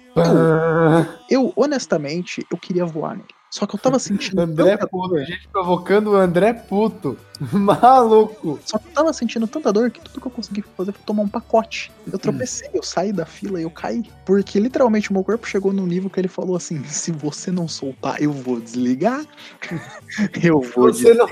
[1.29, 3.40] Eu, honestamente, eu queria voar nele.
[3.51, 4.41] Só que eu tava sentindo.
[4.41, 7.19] André tanta puto, dor, a gente provocando o André puto.
[7.53, 8.61] Maluco.
[8.65, 11.23] Só que eu tava sentindo tanta dor que tudo que eu consegui fazer foi tomar
[11.23, 11.91] um pacote.
[12.11, 14.05] Eu tropecei, eu saí da fila e eu caí.
[14.25, 17.67] Porque literalmente o meu corpo chegou num nível que ele falou assim: se você não
[17.67, 19.25] soltar, eu vou desligar.
[20.43, 21.27] eu vou Você não...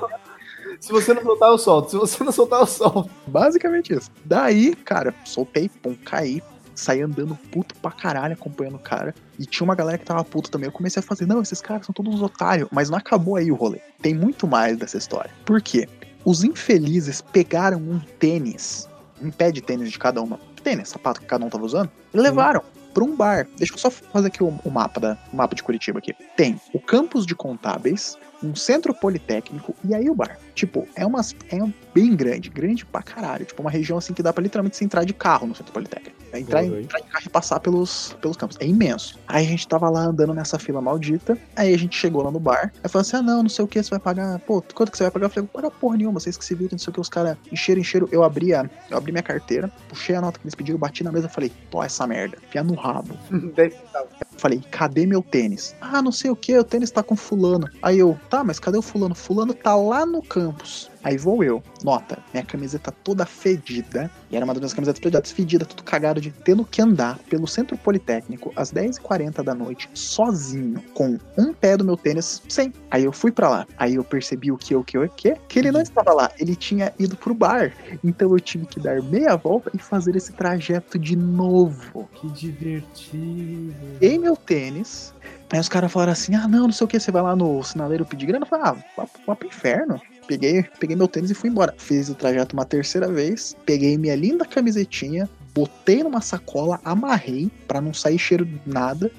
[0.80, 1.90] Se você não soltar, eu solto.
[1.90, 3.10] Se você não soltar, eu solto.
[3.26, 4.10] Basicamente isso.
[4.24, 6.42] Daí, cara, soltei, pum, caí.
[6.78, 9.12] Saí andando puto pra caralho, acompanhando o cara.
[9.36, 10.68] E tinha uma galera que tava puto também.
[10.68, 12.68] Eu comecei a fazer, não, esses caras são todos otários.
[12.70, 13.80] Mas não acabou aí o rolê.
[14.00, 15.30] Tem muito mais dessa história.
[15.44, 15.88] Por quê?
[16.24, 18.88] Os infelizes pegaram um tênis,
[19.20, 22.18] um pé de tênis de cada uma, tênis, sapato que cada um tava usando, e
[22.18, 22.62] levaram
[22.94, 23.48] pra um bar.
[23.56, 26.14] Deixa eu só fazer aqui o, o mapa da, o mapa de Curitiba aqui.
[26.36, 30.38] Tem o campus de contábeis, um centro politécnico e aí o bar.
[30.54, 33.44] Tipo, é umas é um bem grande, grande pra caralho.
[33.44, 36.16] Tipo, uma região assim que dá pra literalmente se entrar de carro no centro politécnico.
[36.32, 38.56] É entrar, em- entrar de carro e passar pelos, pelos campos.
[38.60, 39.18] É imenso.
[39.26, 41.38] Aí a gente tava lá andando nessa fila maldita.
[41.56, 42.70] Aí a gente chegou lá no bar.
[42.84, 44.38] Aí falou assim: ah, não, não sei o que, você vai pagar.
[44.40, 45.26] Pô, quanto que você vai pagar?
[45.26, 47.00] Eu falei, não pagar porra nenhuma, vocês que se viram, não sei o que.
[47.00, 48.08] Os caras encheram, encheram.
[48.12, 51.10] Eu abri, a, eu abri minha carteira, puxei a nota que eles pediram, bati na
[51.10, 53.16] mesa e falei, pô, essa merda, enfia no rabo.
[53.56, 54.10] 10 centavos.
[54.38, 55.74] Falei, cadê meu tênis?
[55.80, 57.68] Ah, não sei o que, o tênis tá com fulano.
[57.82, 59.14] Aí eu, tá, mas cadê o fulano?
[59.14, 60.90] Fulano tá lá no campus.
[61.02, 65.32] Aí vou eu, nota, minha camiseta toda fedida, e era uma das minhas camisetas prediletas,
[65.32, 70.82] fedida, tudo cagado de tendo que andar pelo centro politécnico às 10h40 da noite, sozinho,
[70.94, 72.72] com um pé do meu tênis sem.
[72.90, 75.58] Aí eu fui pra lá, aí eu percebi o que, o que, o que, que
[75.58, 77.72] ele não estava lá, ele tinha ido pro bar,
[78.02, 82.08] então eu tive que dar meia volta e fazer esse trajeto de novo.
[82.14, 83.74] Que divertido.
[84.00, 85.14] Peguei meu tênis,
[85.50, 87.62] aí os caras falaram assim, ah não, não sei o que, você vai lá no
[87.62, 88.44] sinaleiro pedir grana?
[88.44, 90.00] Eu falei, ah, vá, vá pro inferno.
[90.28, 91.74] Peguei, peguei meu tênis e fui embora.
[91.78, 97.80] Fiz o trajeto uma terceira vez, peguei minha linda camisetinha, botei numa sacola, amarrei pra
[97.80, 99.10] não sair cheiro de nada.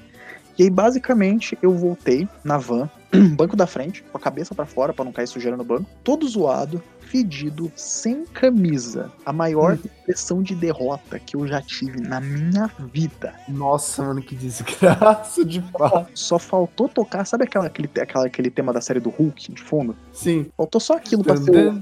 [0.60, 2.86] E aí, basicamente, eu voltei na van,
[3.34, 6.28] banco da frente, com a cabeça pra fora pra não cair sujeira no banco, todo
[6.28, 9.10] zoado, fedido, sem camisa.
[9.24, 13.32] A maior impressão de derrota que eu já tive na minha vida.
[13.48, 16.10] Nossa, mano, que desgraça de fato.
[16.14, 19.96] Só faltou tocar, sabe aquela, aquele, aquela, aquele tema da série do Hulk de fundo?
[20.12, 20.50] Sim.
[20.58, 21.72] Faltou só aquilo pra ser.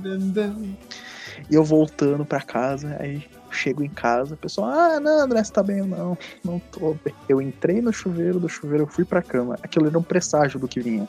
[1.51, 5.53] E eu voltando pra casa, aí chego em casa, o pessoal, ah, não, André, você
[5.53, 5.83] tá bem?
[5.83, 7.15] Não, não tô bem.
[7.29, 9.57] Eu entrei no chuveiro, do chuveiro eu fui pra cama.
[9.63, 11.09] Aquilo era um presságio do que vinha.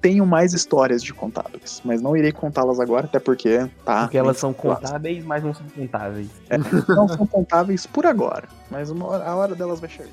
[0.00, 4.02] Tenho mais histórias de contábeis, mas não irei contá-las agora, até porque tá.
[4.02, 6.28] Porque elas são contábeis, mas não são contáveis.
[6.88, 10.10] Não são contáveis por agora, mas hora- a hora delas vai chegar.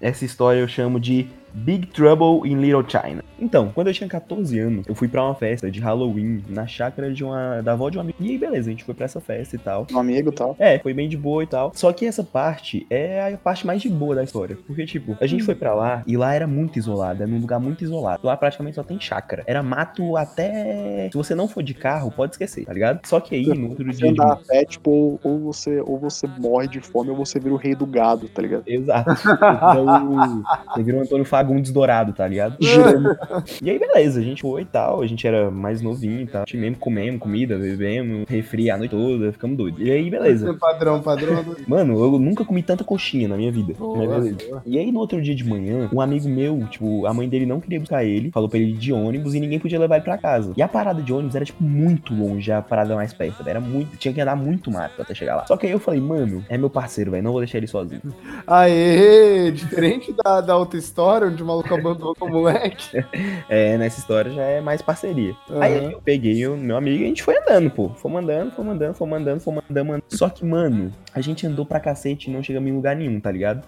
[0.00, 3.24] Essa história eu chamo de Big Trouble in Little China.
[3.38, 7.12] Então, quando eu tinha 14 anos, eu fui pra uma festa de Halloween na chácara
[7.12, 8.16] de uma da avó de um amigo.
[8.20, 9.86] E aí, beleza, a gente foi pra essa festa e tal.
[9.92, 10.56] Um amigo e tal.
[10.58, 11.72] É, foi bem de boa e tal.
[11.74, 14.56] Só que essa parte é a parte mais de boa da história.
[14.66, 17.58] Porque, tipo, a gente foi pra lá e lá era muito isolado, é num lugar
[17.58, 18.26] muito isolado.
[18.26, 19.42] Lá praticamente só tem chácara.
[19.46, 21.08] Era mato até.
[21.10, 23.06] Se você não for de carro, pode esquecer, tá ligado?
[23.06, 24.10] Só que aí, no outro dia.
[24.10, 27.58] andar a pé, tipo, ou, você, ou você morre de fome ou você vira o
[27.58, 28.64] rei do gado, tá ligado?
[28.66, 29.10] Exato.
[29.10, 30.42] Então,
[30.74, 32.56] você vira um Antônio Fagundes dourado, tá ligado?
[32.60, 33.16] Girando.
[33.62, 36.42] E aí, beleza, a gente foi e tal, a gente era mais novinho e tal.
[36.42, 39.80] A gente mesmo comemos comida, bebemos, refri a noite toda, ficamos doidos.
[39.80, 40.52] E aí, beleza.
[40.54, 41.44] Padrão, padrão.
[41.68, 43.74] Mano, eu nunca comi tanta coxinha na minha vida.
[43.78, 44.62] Mas beleza.
[44.66, 47.60] E aí, no outro dia de manhã, um amigo meu, tipo, a mãe dele não
[47.60, 50.18] queria buscar ele, falou pra ele ir de ônibus e ninguém podia levar ele pra
[50.18, 50.52] casa.
[50.56, 53.46] E a parada de ônibus era, tipo, muito longe, a parada mais perto.
[53.46, 55.46] Era muito, tinha que andar muito mato até chegar lá.
[55.46, 58.02] Só que aí eu falei, mano, é meu parceiro, velho, não vou deixar ele sozinho.
[58.46, 63.04] Aê, diferente da, da outra história, onde o maluco abandonou o moleque.
[63.48, 65.34] É, nessa história já é mais parceria.
[65.60, 65.90] Aí Aham.
[65.92, 67.90] eu peguei o meu amigo e a gente foi andando, pô.
[67.90, 70.04] Fomos andando, fomos andando, fomos andando, fomos andando, andando.
[70.08, 73.30] Só que, mano, a gente andou pra cacete e não chegamos em lugar nenhum, tá
[73.30, 73.66] ligado?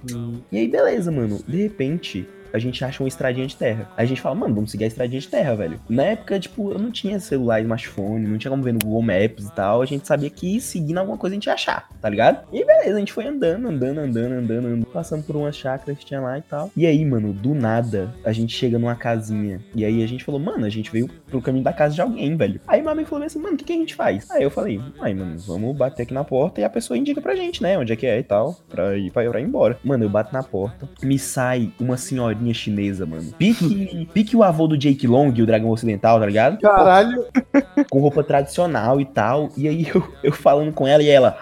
[0.50, 1.38] E aí, beleza, mano.
[1.46, 3.88] De repente, a gente acha uma estradinha de terra.
[3.96, 5.80] Aí a gente fala, mano, vamos seguir a estradinha de terra, velho.
[5.88, 9.46] Na época, tipo, eu não tinha celular, smartphone, não tinha como ver no Google Maps
[9.46, 9.82] e tal.
[9.82, 12.46] A gente sabia que seguindo alguma coisa a gente ia achar, tá ligado?
[12.52, 16.04] E beleza, a gente foi andando, andando, andando, andando, andando, passando por umas chácaras que
[16.04, 16.70] tinha lá e tal.
[16.76, 19.60] E aí, mano, do nada, a gente chega numa casinha.
[19.74, 22.36] E aí a gente falou, mano, a gente veio pro caminho da casa de alguém,
[22.36, 22.60] velho.
[22.66, 24.30] Aí amigo falou assim, mano, o que, que a gente faz?
[24.30, 27.36] Aí eu falei, ai, mano, vamos bater aqui na porta e a pessoa indica pra
[27.36, 27.78] gente, né?
[27.78, 29.78] Onde é que é e tal, pra ir, pra, pra ir embora.
[29.84, 31.96] Mano, eu bato na porta, me sai uma
[32.38, 33.32] senhorinha chinesa, mano.
[33.36, 36.58] Pique, pique o avô do Jake Long, o dragão ocidental, tá ligado?
[36.58, 37.24] Caralho,
[37.90, 39.50] Com roupa tradicional e tal.
[39.56, 41.36] E aí eu, eu falando com ela e ela.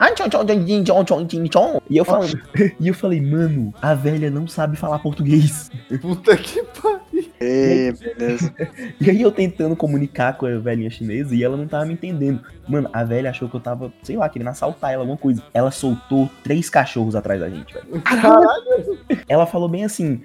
[1.89, 2.39] E eu falando.
[2.81, 5.71] E eu falei, mano, a velha não sabe falar português.
[6.01, 7.01] puta que pariu.
[7.39, 8.55] Beleza.
[9.01, 12.41] E aí eu tentando comunicar com a velhinha chinesa e ela não tava me entendendo.
[12.69, 15.43] Mano, a velha achou que eu tava, sei lá, querendo assaltar ela, alguma coisa.
[15.53, 18.01] Ela soltou três cachorros atrás da gente, velho.
[18.03, 18.99] Caralho.
[19.29, 20.23] Ela falou bem assim,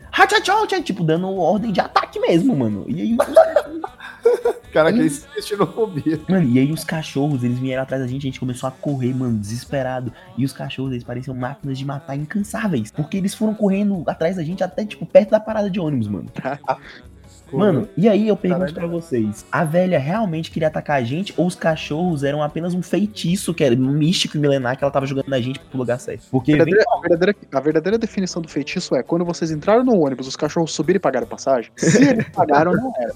[0.82, 2.86] tipo, dando ordem de ataque mesmo, mano.
[2.88, 3.18] E aí,
[4.72, 6.19] Cara, que é xenofobia.
[6.30, 9.13] mano, e aí os cachorros, eles vieram atrás da gente, a gente começou a correr,
[9.13, 10.13] mano, desesperado.
[10.38, 12.89] E os cachorros, eles pareciam máquinas de matar incansáveis.
[12.91, 16.32] Porque eles foram correndo atrás da gente até, tipo, perto da parada de ônibus, mano.
[17.51, 21.45] Mano, e aí eu pergunto pra vocês: a velha realmente queria atacar a gente ou
[21.45, 25.28] os cachorros eram apenas um feitiço que era místico e milenar que ela tava jogando
[25.28, 26.24] na gente pro lugar certo?
[26.32, 29.84] Porque A vem verdadeira, a, verdadeira, a verdadeira definição do feitiço é quando vocês entraram
[29.84, 31.72] no ônibus, os cachorros subiram e pagaram passagem.
[31.76, 33.13] Se eles pagaram, não era.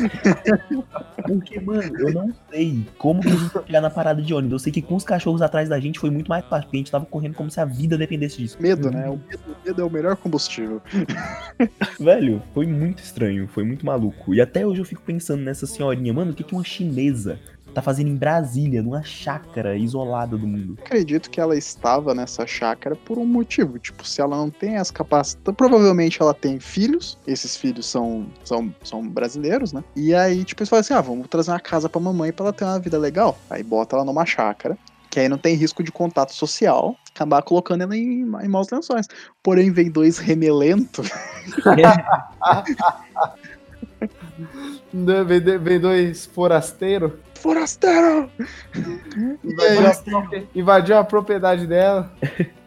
[1.26, 4.52] Porque, mano, eu não sei como que a gente ia chegar na parada de ônibus.
[4.52, 6.80] Eu sei que com os cachorros atrás da gente foi muito mais fácil, porque a
[6.80, 8.56] gente tava correndo como se a vida dependesse disso.
[8.60, 9.08] Medo, né?
[9.08, 10.80] O medo, o medo é o melhor combustível.
[11.98, 14.34] Velho, foi muito estranho, foi muito maluco.
[14.34, 17.38] E até hoje eu fico pensando nessa senhorinha, mano, o que, que uma chinesa
[17.70, 20.76] tá fazendo em Brasília, numa chácara isolada do mundo?
[20.84, 23.78] Acredito que ela estava nessa chácara por um motivo.
[23.78, 25.54] Tipo, se ela não tem as capacidades.
[25.56, 27.18] Provavelmente ela tem filhos.
[27.26, 29.82] Esses filhos são, são, são brasileiros, né?
[29.94, 32.52] E aí, tipo, eles falam assim: ah, vamos trazer uma casa pra mamãe pra ela
[32.52, 33.38] ter uma vida legal.
[33.48, 34.76] Aí bota ela numa chácara.
[35.10, 39.08] Que aí não tem risco de contato social, acabar colocando ela em, em maus lençóis.
[39.42, 41.02] Porém, vem dois remelento.
[45.26, 47.12] Vem, vem dois forasteiros.
[47.40, 48.30] Forasteiro!
[49.42, 52.12] Invadiu, a invadiu a propriedade dela.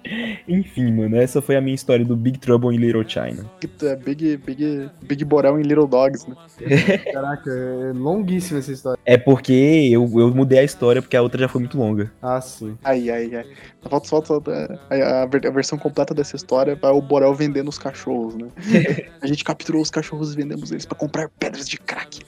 [0.47, 3.45] Enfim, mano, essa foi a minha história do Big Trouble in Little China.
[3.83, 6.35] É Big, big, big Borel em Little Dogs, né?
[7.11, 8.99] Caraca, é longuíssima essa história.
[9.05, 12.11] É porque eu, eu mudei a história porque a outra já foi muito longa.
[12.21, 12.77] Ah, sim.
[12.83, 13.45] Aí, aí, aí.
[13.89, 18.35] Falta falta- a, a a versão completa dessa história vai o Borel vendendo os cachorros,
[18.35, 18.47] né?
[19.21, 22.21] a gente capturou os cachorros e vendemos eles pra comprar pedras de crack.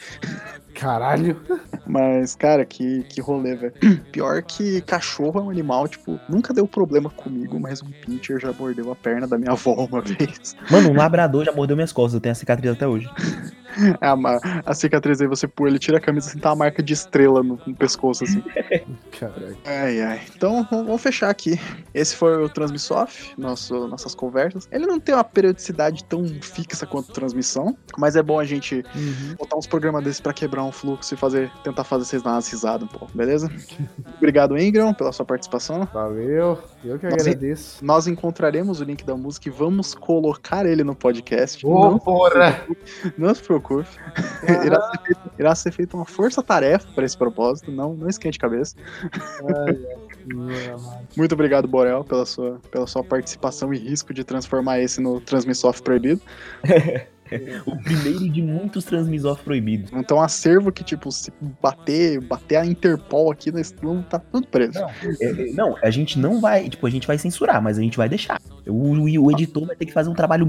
[0.73, 1.39] Caralho.
[1.87, 3.73] Mas, cara, que, que rolê, velho.
[4.11, 8.53] Pior que cachorro é um animal, tipo, nunca deu problema comigo, mas um pincher já
[8.53, 10.55] mordeu a perna da minha avó uma vez.
[10.69, 13.09] Mano, um labrador já mordeu minhas costas, eu tenho a cicatriz até hoje.
[14.01, 16.81] A, ma- a cicatriz aí você pôr, ele tira a camisa assim, tá uma marca
[16.83, 18.41] de estrela no, no pescoço, assim.
[19.19, 19.57] Caralho.
[19.65, 20.21] Ai, ai.
[20.35, 21.59] Então, vamos fechar aqui.
[21.93, 24.67] Esse foi o Transmissoft, nosso, nossas conversas.
[24.71, 29.35] Ele não tem uma periodicidade tão fixa quanto transmissão, mas é bom a gente Uhum.
[29.37, 32.47] botar uns programas desses pra quebrar um fluxo e fazer, tentar fazer vocês dar umas
[32.49, 33.49] risadas um pouco, beleza?
[34.17, 35.87] Obrigado, Ingram, pela sua participação.
[35.93, 36.59] Valeu.
[36.83, 37.83] Eu que agradeço.
[37.83, 41.65] Nós encontraremos o link da música e vamos colocar ele no podcast.
[41.65, 42.61] Ô, não, porra!
[43.17, 43.64] não se preocupe.
[44.65, 47.71] irá, ser feita, irá ser feita uma força-tarefa para esse propósito.
[47.71, 48.75] Não, não esquente cabeça.
[51.15, 55.81] Muito obrigado, Borel, pela sua, pela sua participação e risco de transformar esse no Transmissoft
[55.81, 56.21] proibido.
[57.65, 59.91] O primeiro de muitos transmissores proibidos.
[59.93, 64.73] Então, acervo que, tipo, se bater, bater a Interpol aqui, nós vamos tá tudo preso.
[64.73, 64.89] Não.
[64.89, 67.97] É, é, não, a gente não vai, tipo, a gente vai censurar, mas a gente
[67.97, 68.39] vai deixar.
[68.67, 70.45] O, o, o editor vai ter que fazer um trabalho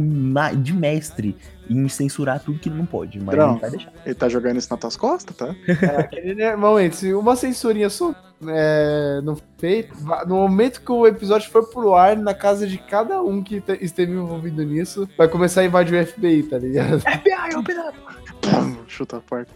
[0.63, 1.37] de mestre
[1.69, 3.53] em censurar tudo que não pode, mas a Não.
[3.53, 3.93] gente vai deixar.
[4.05, 5.55] Ele tá jogando isso nas tuas costas, tá?
[5.69, 8.15] É, aquele, né, momento, se uma censurinha só
[8.47, 9.21] é,
[9.59, 13.43] feito, va- no momento que o episódio for pro ar, na casa de cada um
[13.43, 17.01] que te- esteve envolvido nisso, vai começar a invadir o FBI, tá ligado?
[17.01, 17.97] FBI, open up!
[18.43, 19.51] Pum, Chuta a porta.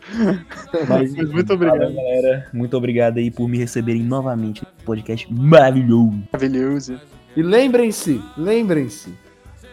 [0.88, 1.78] Mas, Mas muito obrigado.
[1.78, 2.48] valeu, galera.
[2.52, 6.18] Muito obrigado aí por me receberem novamente no podcast maravilhoso.
[6.32, 7.00] Maravilhoso.
[7.36, 9.14] E lembrem-se, lembrem-se,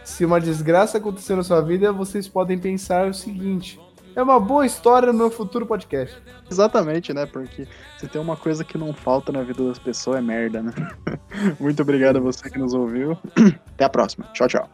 [0.03, 3.79] se uma desgraça acontecer na sua vida, vocês podem pensar o seguinte:
[4.17, 6.19] é uma boa história no meu futuro podcast.
[6.49, 7.27] Exatamente, né?
[7.27, 7.67] Porque
[7.99, 10.73] se tem uma coisa que não falta na vida das pessoas é merda, né?
[11.59, 13.15] Muito obrigado a você que nos ouviu.
[13.75, 14.25] Até a próxima.
[14.33, 14.69] Tchau, tchau.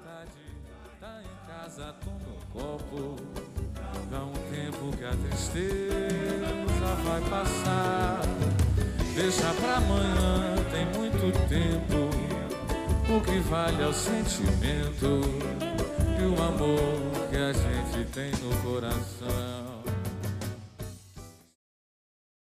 [9.14, 12.10] Deixa pra amanhã, tem muito tempo
[13.16, 15.22] O que vale é o sentimento
[16.26, 19.63] o amor que a gente tem no coração